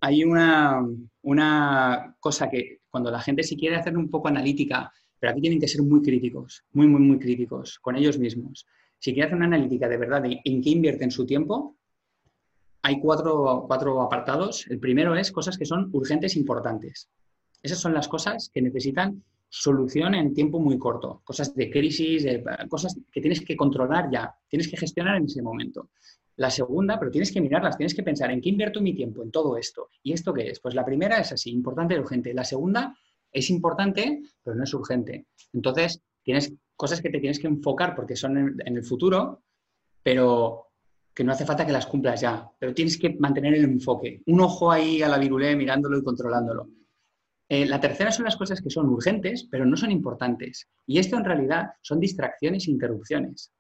hay 0.02 0.24
una, 0.24 0.86
una 1.24 2.16
cosa 2.20 2.48
que 2.48 2.82
cuando 2.88 3.10
la 3.10 3.20
gente 3.20 3.42
si 3.42 3.58
quiere 3.58 3.76
hacer 3.76 3.98
un 3.98 4.08
poco 4.08 4.28
analítica, 4.28 4.92
pero 5.20 5.32
aquí 5.32 5.42
tienen 5.42 5.60
que 5.60 5.68
ser 5.68 5.82
muy 5.82 6.04
críticos, 6.04 6.64
muy, 6.74 6.86
muy, 6.86 7.02
muy 7.02 7.18
críticos 7.18 7.80
con 7.80 7.96
ellos 7.96 8.20
mismos. 8.20 8.68
Si 9.00 9.14
quiere 9.14 9.26
hacer 9.26 9.38
una 9.38 9.48
analítica 9.48 9.90
de 9.90 9.98
verdad 9.98 10.22
de 10.22 10.40
en 10.46 10.62
qué 10.62 10.70
invierten 10.70 11.10
su 11.10 11.26
tiempo, 11.26 11.76
hay 12.84 13.00
cuatro, 13.00 13.66
cuatro 13.68 14.00
apartados. 14.00 14.68
El 14.68 14.80
primero 14.80 15.16
es 15.16 15.32
cosas 15.32 15.58
que 15.58 15.66
son 15.66 15.90
urgentes 15.92 16.36
e 16.36 16.40
importantes. 16.40 17.10
Esas 17.64 17.80
son 17.80 17.96
las 17.96 18.08
cosas 18.08 18.52
que 18.54 18.62
necesitan 18.62 19.24
solución 19.58 20.16
en 20.16 20.34
tiempo 20.34 20.60
muy 20.60 20.78
corto, 20.78 21.22
cosas 21.24 21.56
de 21.56 21.70
crisis, 21.70 22.28
cosas 22.68 23.00
que 23.10 23.22
tienes 23.22 23.40
que 23.40 23.56
controlar 23.56 24.10
ya, 24.12 24.36
tienes 24.50 24.68
que 24.68 24.76
gestionar 24.76 25.16
en 25.16 25.26
ese 25.26 25.42
momento. 25.42 25.92
La 26.36 26.50
segunda, 26.50 27.00
pero 27.00 27.10
tienes 27.10 27.32
que 27.32 27.40
mirarlas, 27.40 27.78
tienes 27.78 27.96
que 27.96 28.04
pensar 28.04 28.32
en 28.32 28.42
qué 28.42 28.50
invierto 28.50 28.82
mi 28.82 28.94
tiempo 28.94 29.24
en 29.24 29.32
todo 29.32 29.56
esto. 29.56 29.92
¿Y 30.04 30.12
esto 30.12 30.34
qué 30.34 30.50
es? 30.50 30.60
Pues 30.60 30.76
la 30.76 30.84
primera 30.84 31.20
es 31.20 31.32
así, 31.32 31.52
importante 31.52 31.96
y 31.96 32.00
urgente. 32.00 32.34
La 32.34 32.44
segunda 32.44 32.98
es 33.32 33.50
importante, 33.50 34.24
pero 34.44 34.58
no 34.58 34.66
es 34.66 34.74
urgente. 34.74 35.28
Entonces, 35.54 36.02
tienes 36.22 36.54
cosas 36.76 37.02
que 37.02 37.10
te 37.10 37.20
tienes 37.20 37.40
que 37.40 37.48
enfocar 37.48 37.96
porque 37.96 38.18
son 38.18 38.38
en, 38.38 38.78
el 38.78 38.84
futuro, 38.84 39.42
pero 40.04 40.68
que 41.14 41.24
no 41.24 41.32
hace 41.32 41.46
falta 41.46 41.66
que 41.66 41.72
las 41.72 41.86
cumplas 41.86 42.20
ya, 42.20 42.46
pero 42.60 42.74
tienes 42.74 42.98
que 42.98 43.16
mantener 43.18 43.54
el 43.54 43.64
enfoque. 43.64 44.22
Un 44.26 44.42
ojo 44.42 44.70
ahí 44.70 45.02
a 45.02 45.08
la 45.08 45.18
virulé 45.18 45.56
mirándolo 45.56 45.98
y 45.98 46.04
controlándolo. 46.04 46.68
Eh, 47.48 47.66
la 47.66 47.80
tercera 47.80 48.12
son 48.12 48.26
las 48.26 48.36
cosas 48.36 48.62
que 48.62 48.70
son 48.70 48.90
urgentes, 48.90 49.48
pero 49.50 49.66
no 49.66 49.78
son 49.78 49.92
importantes. 49.92 50.68
Y 50.88 50.98
esto 50.98 51.18
en 51.18 51.26
realidad 51.26 51.74
son 51.82 52.00
distracciones 52.00 52.68
e 52.68 52.72
interrupciones. 52.72 53.52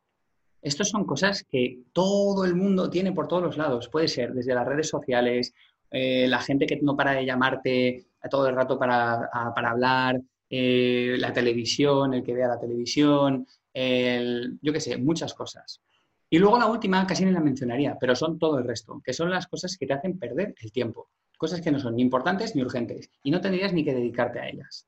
Estas 0.61 0.89
son 0.89 1.05
cosas 1.05 1.45
que 1.47 1.83
todo 1.93 2.45
el 2.45 2.55
mundo 2.55 2.89
tiene 2.89 3.11
por 3.11 3.27
todos 3.27 3.43
los 3.43 3.57
lados. 3.57 3.87
Puede 3.89 4.07
ser 4.07 4.33
desde 4.33 4.55
las 4.55 4.65
redes 4.65 4.89
sociales, 4.89 5.53
eh, 5.91 6.27
la 6.27 6.39
gente 6.39 6.65
que 6.65 6.79
no 6.81 6.97
para 6.97 7.11
de 7.11 7.25
llamarte 7.25 8.07
todo 8.29 8.47
el 8.47 8.55
rato 8.55 8.79
para, 8.79 9.29
hablar, 9.55 10.19
eh, 10.49 11.15
la 11.19 11.31
televisión, 11.31 12.15
el 12.15 12.23
que 12.23 12.33
vea 12.33 12.47
la 12.47 12.59
televisión, 12.59 13.45
yo 13.71 14.73
qué 14.73 14.79
sé, 14.79 14.97
muchas 14.97 15.35
cosas. 15.35 15.81
Y 16.27 16.39
luego 16.39 16.57
la 16.57 16.65
última 16.65 17.05
casi 17.05 17.23
ni 17.23 17.31
la 17.31 17.39
mencionaría, 17.39 17.97
pero 17.99 18.15
son 18.15 18.39
todo 18.39 18.57
el 18.57 18.65
resto, 18.65 18.99
que 19.05 19.13
son 19.13 19.29
las 19.29 19.45
cosas 19.45 19.77
que 19.77 19.85
te 19.85 19.93
hacen 19.93 20.17
perder 20.17 20.55
el 20.59 20.71
tiempo 20.71 21.09
cosas 21.37 21.61
que 21.61 21.71
no 21.71 21.79
son 21.79 21.95
ni 21.95 22.01
importantes 22.01 22.55
ni 22.55 22.61
urgentes 22.61 23.09
y 23.23 23.31
no 23.31 23.41
tendrías 23.41 23.73
ni 23.73 23.83
que 23.83 23.93
dedicarte 23.93 24.39
a 24.39 24.49
ellas. 24.49 24.87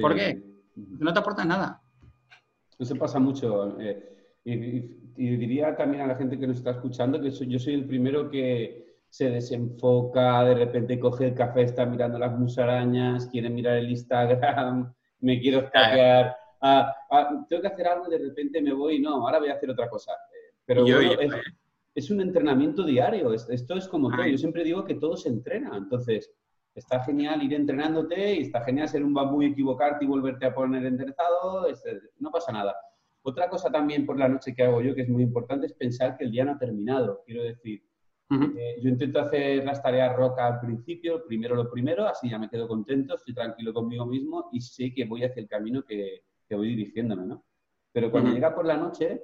¿Por 0.00 0.14
qué? 0.14 0.42
No 0.76 1.12
te 1.12 1.18
aportan 1.18 1.48
nada. 1.48 1.82
Eso 2.78 2.94
pasa 2.96 3.18
mucho. 3.18 3.78
Eh, 3.80 4.18
y, 4.44 5.36
diría 5.36 5.76
también 5.76 6.04
a 6.04 6.06
la 6.06 6.14
gente 6.14 6.38
que 6.38 6.46
nos 6.46 6.58
está 6.58 6.70
escuchando 6.70 7.20
que 7.20 7.30
yo 7.30 7.58
soy 7.58 7.74
el 7.74 7.86
primero 7.86 8.30
que 8.30 8.88
se 9.10 9.30
desenfoca, 9.30 10.44
de 10.44 10.54
repente 10.54 11.00
coge 11.00 11.28
el 11.28 11.34
café, 11.34 11.62
está 11.62 11.84
mirando 11.86 12.18
las 12.18 12.38
musarañas, 12.38 13.26
quiere 13.26 13.50
mirar 13.50 13.78
el 13.78 13.90
Instagram, 13.90 14.94
me 15.20 15.40
quiero 15.40 15.60
escapear. 15.60 16.36
Ah, 16.60 16.94
ah, 17.10 17.46
tengo 17.48 17.62
que 17.62 17.68
hacer 17.68 17.86
algo 17.86 18.06
y 18.08 18.10
de 18.10 18.18
repente 18.18 18.60
me 18.60 18.72
voy, 18.72 19.00
no, 19.00 19.26
ahora 19.26 19.38
voy 19.38 19.48
a 19.48 19.54
hacer 19.54 19.70
otra 19.70 19.88
cosa. 19.88 20.12
Eh, 20.12 20.54
pero 20.64 20.86
yo, 20.86 21.00
es 21.00 21.30
un 22.10 22.20
entrenamiento 22.20 22.84
diario. 22.84 23.32
Esto 23.32 23.74
es 23.74 23.88
como 23.88 24.10
todo. 24.10 24.26
Yo 24.26 24.38
siempre 24.38 24.64
digo 24.64 24.84
que 24.84 24.94
todo 24.94 25.16
se 25.16 25.28
entrena. 25.28 25.76
Entonces, 25.76 26.32
está 26.74 27.02
genial 27.04 27.42
ir 27.42 27.54
entrenándote 27.54 28.34
y 28.34 28.42
está 28.42 28.62
genial 28.62 28.88
ser 28.88 29.04
un 29.04 29.14
bambú 29.14 29.42
y 29.42 29.46
equivocarte 29.46 30.04
y 30.04 30.08
volverte 30.08 30.46
a 30.46 30.54
poner 30.54 30.84
enderezado. 30.86 31.68
Este, 31.68 32.00
no 32.18 32.30
pasa 32.30 32.52
nada. 32.52 32.76
Otra 33.22 33.50
cosa 33.50 33.70
también 33.70 34.06
por 34.06 34.18
la 34.18 34.28
noche 34.28 34.54
que 34.54 34.62
hago 34.62 34.80
yo, 34.80 34.94
que 34.94 35.02
es 35.02 35.08
muy 35.08 35.22
importante, 35.22 35.66
es 35.66 35.74
pensar 35.74 36.16
que 36.16 36.24
el 36.24 36.30
día 36.30 36.44
no 36.44 36.52
ha 36.52 36.58
terminado. 36.58 37.22
Quiero 37.26 37.42
decir, 37.42 37.82
eh, 38.30 38.76
yo 38.80 38.88
intento 38.88 39.20
hacer 39.20 39.64
las 39.64 39.82
tareas 39.82 40.14
roca 40.14 40.46
al 40.46 40.60
principio, 40.60 41.24
primero 41.26 41.54
lo 41.54 41.70
primero, 41.70 42.06
así 42.06 42.28
ya 42.28 42.38
me 42.38 42.48
quedo 42.48 42.68
contento, 42.68 43.14
estoy 43.16 43.34
tranquilo 43.34 43.72
conmigo 43.72 44.06
mismo 44.06 44.48
y 44.52 44.60
sé 44.60 44.92
que 44.94 45.04
voy 45.06 45.24
hacia 45.24 45.40
el 45.40 45.48
camino 45.48 45.82
que, 45.82 46.24
que 46.46 46.54
voy 46.54 46.68
dirigiéndome, 46.68 47.26
¿no? 47.26 47.44
Pero 47.90 48.10
cuando 48.10 48.30
llega 48.30 48.54
por 48.54 48.66
la 48.66 48.76
noche, 48.76 49.22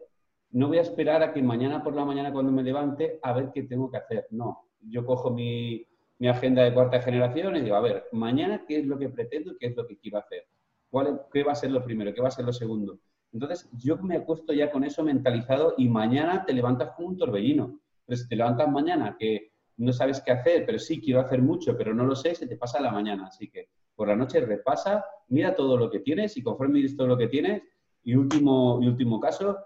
no 0.54 0.68
voy 0.68 0.78
a 0.78 0.82
esperar 0.82 1.20
a 1.22 1.32
que 1.32 1.42
mañana 1.42 1.82
por 1.82 1.96
la 1.96 2.04
mañana 2.04 2.32
cuando 2.32 2.52
me 2.52 2.62
levante 2.62 3.18
a 3.22 3.32
ver 3.32 3.50
qué 3.52 3.64
tengo 3.64 3.90
que 3.90 3.96
hacer. 3.96 4.28
No, 4.30 4.68
yo 4.80 5.04
cojo 5.04 5.32
mi, 5.32 5.84
mi 6.18 6.28
agenda 6.28 6.62
de 6.62 6.72
cuarta 6.72 7.02
generación 7.02 7.56
y 7.56 7.62
digo, 7.62 7.74
a 7.74 7.80
ver, 7.80 8.04
mañana 8.12 8.64
qué 8.66 8.78
es 8.78 8.86
lo 8.86 8.96
que 8.96 9.08
pretendo 9.08 9.52
y 9.52 9.58
qué 9.58 9.66
es 9.66 9.76
lo 9.76 9.84
que 9.84 9.98
quiero 9.98 10.18
hacer. 10.18 10.46
¿Cuál, 10.88 11.22
¿Qué 11.32 11.42
va 11.42 11.52
a 11.52 11.56
ser 11.56 11.72
lo 11.72 11.82
primero? 11.84 12.14
¿Qué 12.14 12.20
va 12.20 12.28
a 12.28 12.30
ser 12.30 12.44
lo 12.44 12.52
segundo? 12.52 13.00
Entonces, 13.32 13.68
yo 13.72 13.96
me 13.96 14.16
acuesto 14.16 14.52
ya 14.52 14.70
con 14.70 14.84
eso 14.84 15.02
mentalizado 15.02 15.74
y 15.76 15.88
mañana 15.88 16.44
te 16.44 16.52
levantas 16.52 16.92
como 16.94 17.08
un 17.08 17.18
torbellino. 17.18 17.80
Pero 18.06 18.16
si 18.16 18.28
te 18.28 18.36
levantas 18.36 18.70
mañana 18.70 19.16
que 19.18 19.50
no 19.78 19.92
sabes 19.92 20.20
qué 20.20 20.30
hacer, 20.30 20.64
pero 20.64 20.78
sí 20.78 21.00
quiero 21.00 21.18
hacer 21.18 21.42
mucho, 21.42 21.76
pero 21.76 21.92
no 21.92 22.04
lo 22.04 22.14
sé, 22.14 22.32
se 22.36 22.46
te 22.46 22.56
pasa 22.56 22.80
la 22.80 22.92
mañana. 22.92 23.26
Así 23.26 23.50
que 23.50 23.70
por 23.96 24.06
la 24.06 24.14
noche 24.14 24.38
repasa, 24.40 25.04
mira 25.30 25.52
todo 25.56 25.76
lo 25.76 25.90
que 25.90 25.98
tienes 25.98 26.36
y 26.36 26.44
conforme 26.44 26.80
todo 26.96 27.08
lo 27.08 27.18
que 27.18 27.26
tienes, 27.26 27.62
y 28.04 28.14
último, 28.14 28.78
y 28.80 28.86
último 28.86 29.18
caso, 29.18 29.58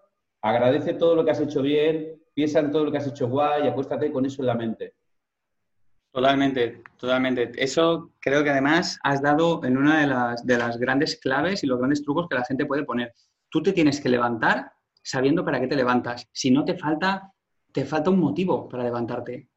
agradece 0.43 0.95
todo 0.95 1.17
lo 1.17 1.25
que 1.25 1.31
has 1.31 1.41
hecho 1.41 1.63
bien, 1.63 2.21
piensa 2.35 2.61
en 2.61 2.71
todo 2.71 2.85
lo 2.85 2.93
que 2.93 2.99
has 2.99 3.07
hecho 3.07 3.29
guay 3.29 3.65
y 3.65 3.69
acuéstate 3.69 4.13
con 4.13 4.25
eso 4.25 4.43
en 4.43 4.47
la 4.47 4.55
mente. 4.55 4.95
Totalmente, 6.13 6.83
totalmente. 6.97 7.53
Eso 7.57 8.13
creo 8.19 8.43
que 8.43 8.51
además 8.51 8.99
has 9.03 9.21
dado 9.21 9.63
en 9.65 9.77
una 9.77 10.01
de 10.01 10.07
las, 10.07 10.47
de 10.47 10.57
las 10.57 10.79
grandes 10.79 11.17
claves 11.17 11.63
y 11.63 11.67
los 11.67 11.79
grandes 11.79 12.03
trucos 12.03 12.29
que 12.29 12.37
la 12.37 12.45
gente 12.45 12.67
puede 12.67 12.85
poner. 12.85 13.13
Tú 13.49 13.63
te 13.63 13.73
tienes 13.73 14.01
que 14.01 14.09
levantar 14.09 14.73
sabiendo 15.03 15.45
para 15.45 15.61
qué 15.61 15.67
te 15.67 15.77
levantas. 15.77 16.29
Si 16.33 16.51
no 16.51 16.65
te 16.65 16.77
falta, 16.77 17.33
te 17.73 17.85
falta 17.85 18.11
un 18.11 18.19
motivo 18.21 18.69
para 18.69 18.85
levantarte. 18.85 19.49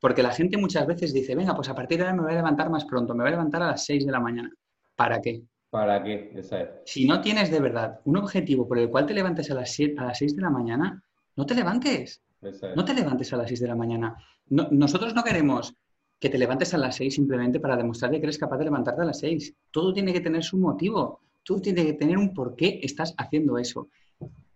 Porque 0.00 0.22
la 0.22 0.30
gente 0.30 0.56
muchas 0.56 0.86
veces 0.86 1.12
dice, 1.12 1.34
venga, 1.34 1.54
pues 1.54 1.68
a 1.68 1.74
partir 1.74 1.98
de 1.98 2.04
ahora 2.04 2.16
me 2.16 2.22
voy 2.22 2.32
a 2.32 2.36
levantar 2.36 2.70
más 2.70 2.84
pronto, 2.84 3.14
me 3.14 3.22
voy 3.22 3.28
a 3.28 3.36
levantar 3.36 3.62
a 3.62 3.68
las 3.68 3.84
6 3.84 4.06
de 4.06 4.12
la 4.12 4.20
mañana. 4.20 4.50
¿Para 4.94 5.20
qué? 5.20 5.42
¿Para 5.70 6.02
qué? 6.02 6.32
Esa 6.34 6.60
es. 6.62 6.68
Si 6.86 7.06
no 7.06 7.20
tienes 7.20 7.50
de 7.50 7.60
verdad 7.60 8.00
un 8.04 8.16
objetivo 8.16 8.66
por 8.66 8.78
el 8.78 8.88
cual 8.88 9.06
te 9.06 9.14
levantes 9.14 9.50
a 9.50 9.54
las, 9.54 9.72
7 9.72 9.94
a 9.98 10.04
las 10.04 10.18
6 10.18 10.36
de 10.36 10.42
la 10.42 10.50
mañana, 10.50 11.02
no 11.36 11.44
te 11.46 11.54
levantes. 11.54 12.22
Esa 12.40 12.70
es. 12.70 12.76
No 12.76 12.84
te 12.84 12.94
levantes 12.94 13.32
a 13.32 13.36
las 13.36 13.48
6 13.48 13.60
de 13.60 13.66
la 13.68 13.74
mañana. 13.76 14.16
No- 14.48 14.68
nosotros 14.70 15.14
no 15.14 15.22
queremos 15.24 15.74
que 16.18 16.30
te 16.30 16.38
levantes 16.38 16.72
a 16.72 16.78
las 16.78 16.96
6 16.96 17.14
simplemente 17.14 17.60
para 17.60 17.76
demostrar 17.76 18.10
que 18.12 18.18
eres 18.18 18.38
capaz 18.38 18.56
de 18.58 18.64
levantarte 18.64 19.02
a 19.02 19.04
las 19.04 19.18
6. 19.18 19.54
Todo 19.70 19.92
tiene 19.92 20.12
que 20.12 20.20
tener 20.20 20.42
su 20.44 20.56
motivo. 20.58 21.20
Todo 21.42 21.60
tiene 21.60 21.84
que 21.84 21.92
tener 21.92 22.16
un 22.16 22.32
por 22.32 22.56
qué 22.56 22.80
estás 22.82 23.14
haciendo 23.18 23.58
eso. 23.58 23.88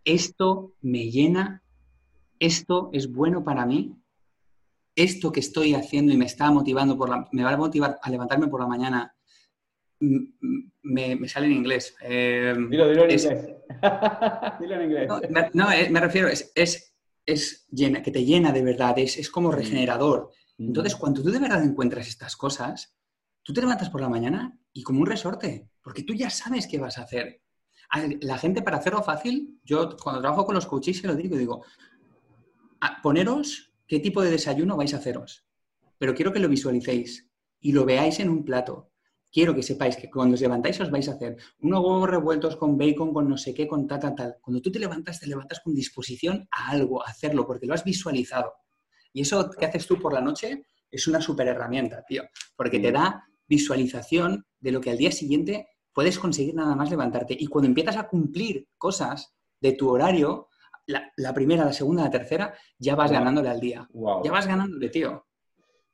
Esto 0.05 0.73
me 0.81 1.11
llena. 1.11 1.63
Esto 2.39 2.89
es 2.93 3.13
bueno 3.13 3.45
para 3.45 3.67
mí. 3.67 3.95
Esto 4.97 5.31
que 5.33 5.41
estoy 5.41 5.75
haciendo 5.75 6.13
y 6.13 6.17
me 6.17 6.25
está 6.25 6.51
motivando, 6.51 6.97
por 6.97 7.09
la, 7.11 7.29
me 7.33 7.43
va 7.45 7.53
a 7.53 7.57
motivar 7.57 7.99
a 8.03 8.11
levantarme 8.11 8.49
por 8.49 8.61
la 8.61 8.67
mañana. 8.67 9.15
Me, 10.01 11.15
me 11.17 11.29
sale 11.29 11.47
en 11.47 11.53
inglés. 11.53 11.95
Eh, 12.03 12.55
Dilo, 12.71 12.89
dilo 12.89 13.05
en 13.05 13.11
Es- 13.11 13.25
inglés. 13.25 13.47
dilo 14.61 14.75
en 14.77 14.83
inglés. 14.83 15.09
no, 15.09 15.21
me, 15.31 15.51
no, 15.53 15.69
me 15.91 16.01
refiero, 16.01 16.29
es, 16.29 16.51
es, 16.55 16.95
es 17.27 17.67
llena, 17.71 18.03
que 18.03 18.11
te 18.11 18.25
llena 18.25 18.51
de 18.53 18.63
verdad, 18.63 18.99
es, 18.99 19.19
es 19.19 19.31
como 19.31 19.53
regenerador. 19.53 20.31
Entonces, 20.59 20.97
cuando 20.97 21.23
tú 21.23 21.31
de 21.31 21.39
verdad 21.39 21.63
encuentras 21.63 22.07
estas 22.09 22.37
cosas, 22.37 22.95
tú 23.43 23.53
te 23.55 23.61
levantas 23.63 23.89
por 23.91 24.01
la 24.01 24.09
mañana 24.11 24.59
y 24.73 24.83
como 24.83 25.01
un 25.01 25.07
resorte, 25.07 25.69
porque 25.83 26.03
tú 26.03 26.15
ya 26.15 26.29
sabes 26.31 26.67
qué 26.67 26.79
vas 26.79 26.99
a 26.99 27.03
hacer. 27.03 27.41
La 28.21 28.37
gente, 28.39 28.63
para 28.63 28.77
hacerlo 28.77 29.03
fácil, 29.03 29.59
yo 29.65 29.97
cuando 30.03 30.21
trabajo 30.21 30.45
con 30.45 30.55
los 30.55 30.67
coaches 30.67 30.99
se 30.99 31.07
lo 31.07 31.15
digo, 31.17 31.37
digo, 31.37 31.65
"Ah, 32.81 33.01
poneros 33.03 33.73
qué 33.87 34.01
tipo 34.01 34.23
de 34.23 34.31
desayuno 34.31 34.77
vais 34.77 34.93
a 34.95 34.99
haceros, 34.99 35.47
pero 35.99 36.15
quiero 36.15 36.33
que 36.33 36.39
lo 36.41 36.49
visualicéis 36.49 37.29
y 37.61 37.73
lo 37.73 37.85
veáis 37.85 38.21
en 38.21 38.29
un 38.29 38.45
plato. 38.45 38.90
Quiero 39.33 39.55
que 39.55 39.63
sepáis 39.63 39.97
que 39.97 40.11
cuando 40.11 40.35
os 40.35 40.41
levantáis 40.41 40.81
os 40.81 40.91
vais 40.91 41.09
a 41.09 41.13
hacer 41.13 41.37
unos 41.61 41.81
huevos 41.81 42.11
revueltos 42.11 42.57
con 42.57 42.77
bacon, 42.77 43.13
con 43.15 43.29
no 43.29 43.37
sé 43.37 43.55
qué, 43.55 43.69
con 43.69 43.87
tal, 43.87 44.01
tal, 44.01 44.15
tal. 44.15 44.37
Cuando 44.41 44.61
tú 44.61 44.73
te 44.73 44.79
levantas, 44.81 45.21
te 45.21 45.27
levantas 45.29 45.61
con 45.61 45.75
disposición 45.75 46.49
a 46.51 46.71
algo, 46.71 47.03
a 47.07 47.11
hacerlo, 47.11 47.47
porque 47.47 47.67
lo 47.67 47.75
has 47.75 47.85
visualizado. 47.85 48.53
Y 49.13 49.23
eso 49.23 49.49
que 49.51 49.67
haces 49.67 49.87
tú 49.87 49.99
por 50.01 50.13
la 50.13 50.21
noche 50.21 50.65
es 50.91 51.07
una 51.07 51.21
super 51.21 51.47
herramienta, 51.47 52.05
tío, 52.07 52.25
porque 52.57 52.81
te 52.81 52.91
da 52.91 53.25
visualización 53.47 54.47
de 54.59 54.73
lo 54.73 54.81
que 54.81 54.91
al 54.91 54.99
día 54.99 55.13
siguiente 55.13 55.69
puedes 55.93 56.19
conseguir 56.19 56.55
nada 56.55 56.75
más 56.75 56.91
levantarte. 56.91 57.37
Y 57.39 57.47
cuando 57.47 57.69
empiezas 57.69 57.97
a 57.97 58.09
cumplir 58.09 58.69
cosas 58.79 59.35
de 59.61 59.73
tu 59.73 59.89
horario, 59.91 60.49
la, 60.87 61.13
la 61.17 61.33
primera, 61.35 61.65
la 61.65 61.73
segunda, 61.73 62.03
la 62.05 62.11
tercera, 62.11 62.55
ya 62.79 62.97
vas 62.97 63.11
Wow. 63.11 63.19
ganándole 63.21 63.49
al 63.49 63.61
día. 63.61 63.87
Wow. 63.93 64.25
Ya 64.25 64.33
vas 64.33 64.47
ganándole, 64.47 64.89
tío. 64.89 65.27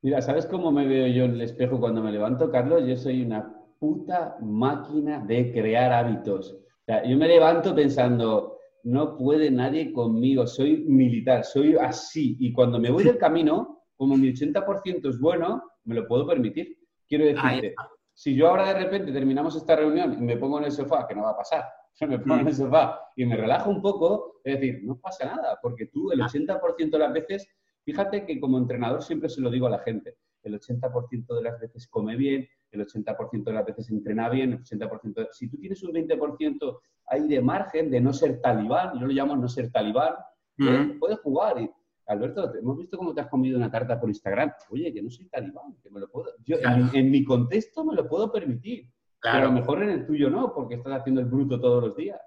Mira, 0.03 0.21
¿sabes 0.23 0.47
cómo 0.47 0.71
me 0.71 0.87
veo 0.87 1.07
yo 1.09 1.25
en 1.25 1.33
el 1.33 1.41
espejo 1.43 1.81
cuando 1.81 2.03
me 2.03 2.13
levanto, 2.13 2.51
Carlos? 2.51 2.85
Yo 2.87 2.97
soy 2.97 3.23
una 3.23 3.53
puta 3.79 4.37
máquina 4.41 5.21
de 5.21 5.53
crear 5.53 5.93
hábitos. 5.93 6.53
O 6.53 6.85
sea, 6.85 7.05
yo 7.05 7.17
me 7.17 7.27
levanto 7.29 7.75
pensando, 7.75 8.59
no 8.85 9.17
puede 9.17 9.51
nadie 9.51 9.93
conmigo, 9.93 10.47
soy 10.47 10.85
militar, 10.87 11.45
soy 11.45 11.77
así. 11.77 12.37
Y 12.39 12.53
cuando 12.53 12.79
me 12.79 12.91
voy 12.91 13.05
del 13.05 13.19
camino, 13.19 13.83
como 13.97 14.17
mi 14.17 14.29
80% 14.33 15.09
es 15.09 15.19
bueno, 15.19 15.63
me 15.85 15.95
lo 15.95 16.07
puedo 16.07 16.27
permitir. 16.27 16.77
Quiero 17.09 17.25
decirte, 17.25 17.75
si 18.13 18.35
yo 18.35 18.49
ahora 18.49 18.73
de 18.75 18.85
repente 18.85 19.13
terminamos 19.13 19.57
esta 19.57 19.77
reunión 19.77 20.13
y 20.13 20.23
me 20.23 20.37
pongo 20.37 20.59
en 20.59 20.65
el 20.65 20.73
sofá, 20.73 21.07
que 21.09 21.15
no 21.15 21.23
va 21.23 21.31
a 21.31 21.37
pasar, 21.37 21.65
me 22.09 22.19
pongo 22.19 22.41
en 22.41 22.49
el 22.49 22.55
sofá 22.55 23.01
y 23.17 23.25
me 23.25 23.37
relajo 23.37 23.71
un 23.71 23.83
poco, 23.83 24.41
es 24.45 24.61
decir, 24.61 24.81
no 24.85 24.99
pasa 24.99 25.27
nada, 25.27 25.59
porque 25.61 25.87
tú 25.87 26.13
el 26.13 26.21
Ah. 26.21 26.27
80% 26.29 26.91
de 26.91 26.99
las 26.99 27.13
veces 27.13 27.49
Fíjate 27.91 28.27
que 28.27 28.41
como 28.41 28.59
entrenador 28.59 29.01
siempre 29.01 29.29
se 29.29 29.41
lo 29.41 29.49
digo 29.49 29.69
a 29.69 29.71
la 29.71 29.79
gente, 29.79 30.17
el 30.43 30.55
80% 30.61 31.37
de 31.37 31.43
las 31.43 31.61
veces 31.61 31.87
come 31.87 32.17
bien, 32.17 32.45
el 32.73 32.81
80% 32.85 33.45
de 33.45 33.53
las 33.53 33.65
veces 33.65 33.89
entrena 33.91 34.29
bien, 34.29 34.53
el 34.55 34.59
80% 34.59 35.21
de- 35.21 35.29
Si 35.31 35.49
tú 35.49 35.57
tienes 35.57 35.81
un 35.85 35.93
20% 35.93 36.81
ahí 37.07 37.29
de 37.29 37.41
margen 37.41 37.89
de 37.89 38.01
no 38.01 38.13
ser 38.13 38.41
talibán, 38.41 38.99
yo 38.99 39.07
lo 39.07 39.13
llamo 39.13 39.37
no 39.37 39.49
ser 39.49 39.71
talibán, 39.71 40.15
pues, 40.59 40.81
Ujú. 40.89 40.99
puedes 40.99 41.21
jugar. 41.21 41.61
Y, 41.61 41.71
Alberto, 42.09 42.53
hemos 42.57 42.77
visto 42.77 42.99
cómo 42.99 43.15
te 43.15 43.21
has 43.21 43.29
comido 43.29 43.57
una 43.57 43.71
tarta 43.71 44.01
por 44.01 44.09
Instagram. 44.09 44.53
Oye, 44.71 44.93
que 44.93 45.01
no 45.01 45.09
soy 45.11 45.27
talibán, 45.29 45.77
que 45.81 45.89
me 45.91 46.01
lo 46.01 46.09
puedo... 46.11 46.31
Yo, 46.45 46.57
en 46.57 46.63
Claro. 46.63 46.85
mi- 46.93 46.99
en, 46.99 47.11
mi 47.13 47.25
contexto 47.25 47.85
me 47.85 47.95
lo 47.95 48.09
puedo 48.09 48.33
permitir, 48.33 48.91
pero 49.23 49.35
a 49.35 49.39
lo 49.39 49.43
Claro. 49.47 49.53
mejor 49.61 49.83
en 49.85 49.91
el 49.91 50.07
tuyo 50.07 50.29
no, 50.29 50.53
porque 50.53 50.75
estás 50.75 50.93
haciendo 51.01 51.21
el 51.21 51.29
bruto 51.29 51.61
todos 51.61 51.85
los 51.85 51.97
días. 51.97 52.21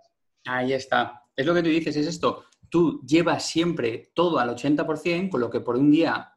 Ahí 0.46 0.72
está. 0.72 1.22
Es 1.36 1.46
lo 1.46 1.54
que 1.54 1.64
tú 1.64 1.70
dices, 1.70 1.96
es 1.98 2.08
esto. 2.08 2.44
Tú 2.70 3.02
llevas 3.06 3.46
siempre 3.48 4.12
todo 4.14 4.40
al 4.40 4.50
80%, 4.50 5.30
con 5.30 5.40
lo 5.42 5.50
que 5.50 5.62
por 5.62 5.76
un 5.78 5.92
día... 5.92 6.34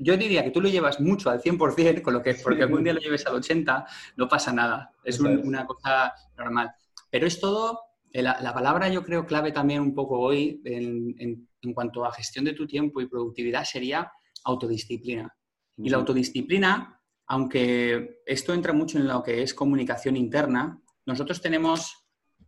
Yo 0.00 0.16
diría 0.16 0.42
que 0.42 0.50
tú 0.50 0.60
lo 0.60 0.68
llevas 0.68 1.00
mucho 1.00 1.30
al 1.30 1.40
100%, 1.40 2.02
con 2.02 2.12
lo 2.14 2.22
que 2.22 2.34
porque 2.34 2.64
algún 2.64 2.82
día 2.82 2.92
lo 2.92 3.00
lleves 3.00 3.24
al 3.26 3.34
80%, 3.40 3.86
no 4.16 4.28
pasa 4.28 4.52
nada. 4.52 4.92
Es 5.04 5.20
un- 5.20 5.46
una 5.46 5.64
cosa 5.66 6.12
normal. 6.36 6.72
Pero 7.10 7.26
es 7.26 7.38
todo... 7.40 7.80
eh, 8.12 8.20
La, 8.22 8.40
la 8.42 8.52
palabra 8.52 8.88
yo 8.88 9.04
creo 9.04 9.24
clave 9.24 9.52
también 9.52 9.80
un 9.80 9.94
poco 9.94 10.18
hoy 10.18 10.60
en, 10.64 11.14
en- 11.18 11.48
en 11.62 11.72
cuanto 11.74 12.04
a 12.04 12.12
gestión 12.12 12.44
de 12.44 12.52
tu 12.54 12.66
tiempo 12.66 13.00
y 13.00 13.06
productividad 13.06 13.64
sería 13.64 14.10
autodisciplina. 14.44 15.32
Y 15.76 15.88
la 15.88 15.98
autodisciplina, 15.98 17.00
aunque 17.26 18.20
esto 18.26 18.52
entra 18.52 18.72
mucho 18.72 18.98
en 18.98 19.06
lo 19.06 19.22
que 19.22 19.42
es 19.42 19.54
comunicación 19.54 20.16
interna, 20.16 20.80
nosotros 21.06 21.40
tenemos 21.40 22.06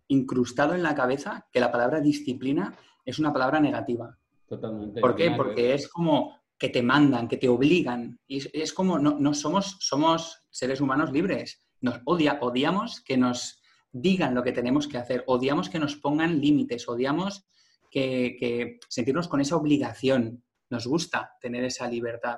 incrustado 0.09 0.75
en 0.75 0.83
la 0.83 0.95
cabeza 0.95 1.47
que 1.53 1.61
la 1.61 1.71
palabra 1.71 2.01
disciplina 2.01 2.75
es 3.05 3.19
una 3.19 3.33
palabra 3.33 3.61
negativa. 3.61 4.17
Totalmente. 4.47 5.01
¿Por 5.01 5.15
qué? 5.15 5.31
Porque 5.33 5.75
es 5.75 5.89
como 5.89 6.41
que 6.59 6.69
te 6.69 6.83
mandan, 6.83 7.29
que 7.29 7.37
te 7.37 7.49
obligan. 7.49 8.21
Y 8.27 8.39
es, 8.39 8.51
es 8.53 8.73
como, 8.73 8.99
no, 8.99 9.19
no 9.19 9.35
somos, 9.35 9.77
somos 9.81 10.47
seres 10.51 10.81
humanos 10.81 11.11
libres. 11.11 11.65
Nos 11.81 12.01
odia, 12.05 12.39
odiamos 12.41 13.01
que 13.01 13.17
nos 13.17 13.61
digan 13.91 14.35
lo 14.35 14.43
que 14.43 14.53
tenemos 14.53 14.87
que 14.87 14.99
hacer, 14.99 15.25
odiamos 15.27 15.69
que 15.69 15.79
nos 15.79 15.97
pongan 15.97 16.41
límites, 16.41 16.89
odiamos 16.89 17.45
que, 17.91 18.37
que 18.39 18.79
sentirnos 18.89 19.29
con 19.29 19.41
esa 19.41 19.57
obligación. 19.57 20.45
Nos 20.71 20.87
gusta 20.87 21.33
tener 21.41 21.65
esa 21.65 21.89
libertad. 21.89 22.37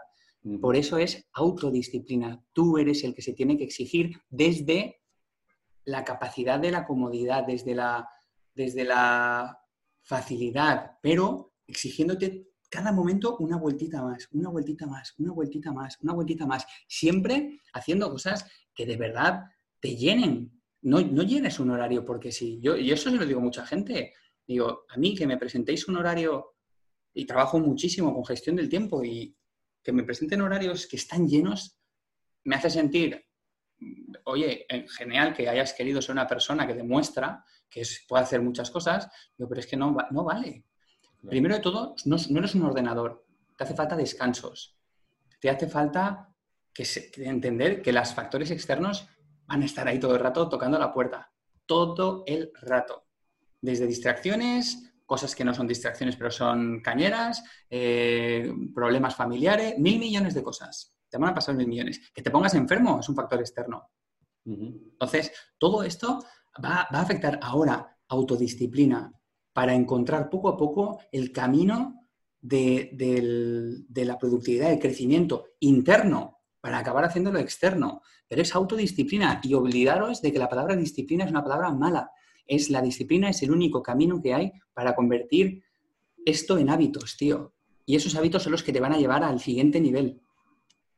Por 0.61 0.77
eso 0.77 0.98
es 0.98 1.27
autodisciplina. 1.33 2.42
Tú 2.53 2.77
eres 2.77 3.03
el 3.03 3.14
que 3.14 3.22
se 3.22 3.33
tiene 3.33 3.57
que 3.57 3.64
exigir 3.64 4.20
desde 4.29 5.00
la 5.85 6.05
capacidad 6.05 6.59
de 6.59 6.70
la 6.70 6.85
comodidad, 6.85 7.46
desde 7.46 7.74
la, 7.74 8.09
desde 8.55 8.85
la 8.85 9.59
facilidad, 10.04 10.98
pero 11.02 11.54
exigiéndote 11.66 12.48
cada 12.68 12.92
momento 12.92 13.36
una 13.38 13.56
vueltita 13.56 14.02
más, 14.02 14.28
una 14.32 14.48
vueltita 14.50 14.86
más, 14.86 15.14
una 15.18 15.32
vueltita 15.32 15.72
más, 15.72 15.98
una 16.02 16.12
vueltita 16.12 16.46
más. 16.46 16.66
Siempre 16.86 17.60
haciendo 17.72 18.10
cosas 18.10 18.46
que 18.74 18.86
de 18.86 18.96
verdad 18.96 19.44
te 19.80 19.96
llenen. 19.96 20.60
No, 20.82 21.00
no 21.00 21.22
llenes 21.22 21.58
un 21.60 21.70
horario 21.70 22.04
porque 22.04 22.32
sí. 22.32 22.58
Yo, 22.60 22.76
y 22.76 22.90
eso 22.90 23.10
se 23.10 23.16
lo 23.16 23.24
digo 23.24 23.40
a 23.40 23.44
mucha 23.44 23.64
gente. 23.64 24.12
Digo, 24.46 24.84
a 24.88 24.96
mí 24.98 25.14
que 25.14 25.26
me 25.26 25.38
presentéis 25.38 25.88
un 25.88 25.96
horario 25.96 26.56
y 27.14 27.24
trabajo 27.24 27.58
muchísimo 27.58 28.12
con 28.12 28.24
gestión 28.24 28.56
del 28.56 28.68
tiempo 28.68 29.02
y 29.04 29.36
que 29.82 29.92
me 29.92 30.02
presenten 30.02 30.40
horarios 30.40 30.86
que 30.86 30.96
están 30.96 31.28
llenos, 31.28 31.78
me 32.44 32.56
hace 32.56 32.70
sentir, 32.70 33.24
oye, 34.25 34.66
genial 34.97 35.35
que 35.35 35.49
hayas 35.49 35.73
querido 35.73 36.01
ser 36.03 36.12
una 36.12 36.27
persona 36.27 36.66
que 36.66 36.75
demuestra 36.75 37.44
que 37.68 37.83
puede 38.09 38.23
hacer 38.23 38.40
muchas 38.40 38.70
cosas, 38.70 39.09
pero 39.37 39.59
es 39.59 39.66
que 39.66 39.77
no, 39.77 39.97
no 40.11 40.25
vale. 40.25 40.64
Claro. 41.20 41.31
Primero 41.31 41.55
de 41.57 41.61
todo, 41.61 41.94
no, 42.05 42.16
no 42.31 42.38
eres 42.38 42.55
un 42.55 42.62
ordenador, 42.62 43.25
te 43.57 43.64
hace 43.64 43.75
falta 43.75 43.97
descansos, 43.97 44.77
te 45.40 45.51
hace 45.51 45.68
falta 45.68 46.29
que 46.73 46.85
se- 46.85 47.11
entender 47.16 47.83
que 47.83 47.92
los 47.92 48.12
factores 48.14 48.51
externos 48.51 49.09
van 49.47 49.62
a 49.62 49.66
estar 49.66 49.87
ahí 49.88 49.99
todo 49.99 50.14
el 50.14 50.20
rato 50.20 50.49
tocando 50.49 50.79
la 50.79 50.92
puerta, 50.92 51.33
todo 51.66 52.25
el 52.27 52.51
rato. 52.62 53.03
desde 53.61 53.87
distracciones, 53.87 54.92
cosas 55.07 55.35
que 55.35 55.44
no 55.44 55.55
son 55.55 55.66
distracciones 55.66 56.16
pero 56.16 56.31
son 56.31 56.81
cañeras, 56.83 57.42
eh, 57.70 58.53
problemas 58.75 59.14
familiares, 59.16 59.79
mil 59.79 59.99
millones 59.99 60.35
de 60.35 60.42
cosas. 60.42 60.93
Te 61.14 61.18
van 61.18 61.31
a 61.31 61.35
pasar 61.35 61.55
mil 61.55 61.68
millones. 61.68 62.11
Que 62.12 62.22
te 62.22 62.31
pongas 62.33 62.55
enfermo 62.55 62.98
es 62.98 63.09
un 63.09 63.14
factor 63.14 63.38
externo. 63.38 63.88
Entonces, 64.44 65.31
todo 65.59 65.85
esto 65.85 66.18
va, 66.62 66.88
a 66.90 67.00
afectar 67.00 67.38
ahora 67.40 67.96
autodisciplina 68.09 69.12
para 69.53 69.74
encontrar 69.74 70.29
poco 70.29 70.48
a 70.48 70.57
poco 70.57 70.98
el 71.12 71.31
camino 71.31 72.09
de, 72.40 72.90
de 73.88 74.05
la 74.05 74.18
productividad, 74.18 74.72
el 74.72 74.81
crecimiento 74.81 75.44
interno 75.61 76.40
para 76.61 76.79
acabar 76.79 77.05
haciéndolo 77.05 77.38
externo. 77.38 78.03
Pero 78.27 78.42
es 78.42 78.53
autodisciplina 78.53 79.40
y 79.44 79.55
olvidaros 79.55 80.20
de 80.20 80.33
que 80.33 80.40
la 80.40 80.48
palabra 80.48 80.74
disciplina 80.74 81.22
es 81.22 81.31
una 81.31 81.44
palabra 81.44 81.70
mala. 81.70 82.11
Es 82.44 82.70
la 82.70 82.83
disciplina, 82.83 83.31
es 83.31 83.40
el 83.44 83.53
único 83.53 83.85
camino 83.85 84.20
que 84.20 84.35
hay 84.35 84.50
para 84.72 84.96
convertir 84.96 85.62
esto 86.27 86.59
en 86.59 86.70
hábitos, 86.70 87.16
tío. 87.16 87.55
Y 87.87 87.94
esos 87.94 88.16
hábitos 88.16 88.42
son 88.42 88.50
los 88.50 88.64
que 88.64 88.72
te 88.72 88.81
van 88.81 88.94
a 88.94 88.98
llevar 88.98 89.22
al 89.22 89.38
siguiente 89.38 89.81
nivel. 89.81 90.23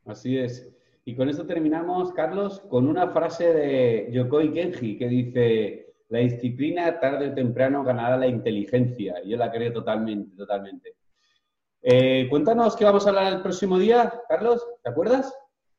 Así 0.07 0.39
es. 0.39 0.73
Y 1.05 1.15
con 1.15 1.29
esto 1.29 1.47
terminamos, 1.47 2.13
Carlos, 2.13 2.61
con 2.69 2.89
una 2.89 3.11
frase 3.11 3.53
de 3.53 4.09
Yokoi 4.13 4.53
Kenji 4.53 4.99
que 4.99 5.09
dice, 5.09 5.95
la 6.09 6.21
disciplina 6.21 6.99
tarde 6.99 7.31
o 7.31 7.35
temprano 7.35 7.85
ganará 7.85 8.17
la 8.17 8.27
inteligencia. 8.27 9.23
Yo 9.25 9.37
la 9.37 9.51
creo 9.51 9.73
totalmente, 9.73 10.37
totalmente. 10.37 10.97
Eh, 11.83 12.27
cuéntanos 12.29 12.75
qué 12.77 12.85
vamos 12.85 13.07
a 13.07 13.11
hablar 13.11 13.33
el 13.33 13.43
próximo 13.43 13.79
día, 13.79 14.13
Carlos, 14.29 14.67
¿te 14.83 14.91
acuerdas? 14.91 15.33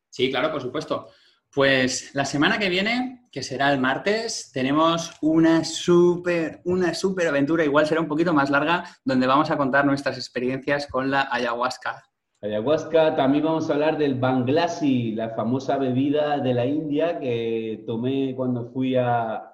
Sí, 0.10 0.30
claro, 0.30 0.52
por 0.52 0.62
supuesto. 0.62 1.10
Pues 1.54 2.14
la 2.14 2.26
semana 2.26 2.58
que 2.60 2.70
viene, 2.70 3.28
que 3.32 3.44
será 3.44 3.72
el 3.72 3.80
martes, 3.80 4.52
tenemos 4.54 5.12
una 5.22 5.64
súper, 5.64 6.62
una 6.66 6.94
súper 6.94 7.28
aventura, 7.28 7.66
igual 7.66 7.88
será 7.88 8.02
un 8.02 8.08
poquito 8.08 8.34
más 8.34 8.50
larga, 8.50 8.84
donde 9.04 9.28
vamos 9.28 9.52
a 9.52 9.58
contar 9.58 9.86
nuestras 9.86 10.18
experiencias 10.18 10.88
con 10.88 11.10
la 11.10 11.28
ayahuasca. 11.32 12.04
Ayahuasca, 12.42 13.16
también 13.16 13.46
vamos 13.46 13.70
a 13.70 13.74
hablar 13.74 13.98
del 13.98 14.16
Banglasi, 14.16 15.14
la 15.14 15.32
famosa 15.32 15.78
bebida 15.78 16.38
de 16.38 16.54
la 16.54 16.68
India 16.68 17.20
que 17.20 17.84
tomé 17.88 18.36
cuando 18.36 18.70
fui 18.72 18.96
a, 18.96 19.54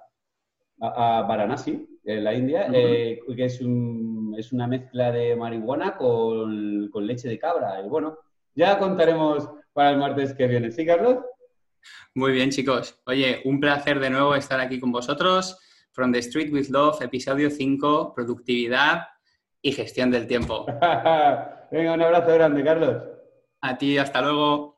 a, 0.80 1.22
Varanasi, 1.26 1.88
en 2.04 2.24
la 2.24 2.34
India, 2.34 2.68
eh, 2.74 3.20
que 3.34 3.44
es, 3.46 3.54
es, 3.54 4.52
una 4.52 4.66
mezcla 4.66 5.10
de 5.12 5.34
marihuana 5.34 5.96
con, 5.96 6.90
con 6.90 7.06
leche 7.06 7.26
de 7.26 7.38
cabra. 7.38 7.80
Y 7.82 7.88
bueno, 7.88 8.18
ya 8.54 8.78
contaremos 8.78 9.48
para 9.72 9.90
el 9.90 9.96
martes 9.96 10.34
que 10.34 10.46
viene. 10.46 10.70
¿Sí, 10.70 10.84
Carlos? 10.84 11.18
Muy 12.14 12.32
bien, 12.32 12.50
chicos. 12.50 13.00
Oye, 13.06 13.40
un 13.46 13.60
placer 13.60 13.98
de 13.98 14.10
nuevo 14.10 14.34
estar 14.34 14.60
aquí 14.60 14.78
con 14.78 14.92
vosotros. 14.92 15.58
From 15.92 16.12
the 16.12 16.18
Street 16.18 16.52
with 16.52 16.68
Love, 16.68 17.00
episodio 17.00 17.48
5, 17.50 18.12
productividad 18.14 19.04
y 19.62 19.72
gestión 19.72 20.10
del 20.10 20.26
tiempo. 20.26 20.66
Venga, 21.70 21.92
un 21.94 22.02
abrazo 22.02 22.32
grande, 22.34 22.64
Carlos. 22.64 23.02
A 23.60 23.76
ti, 23.78 23.98
hasta 23.98 24.20
luego. 24.20 24.73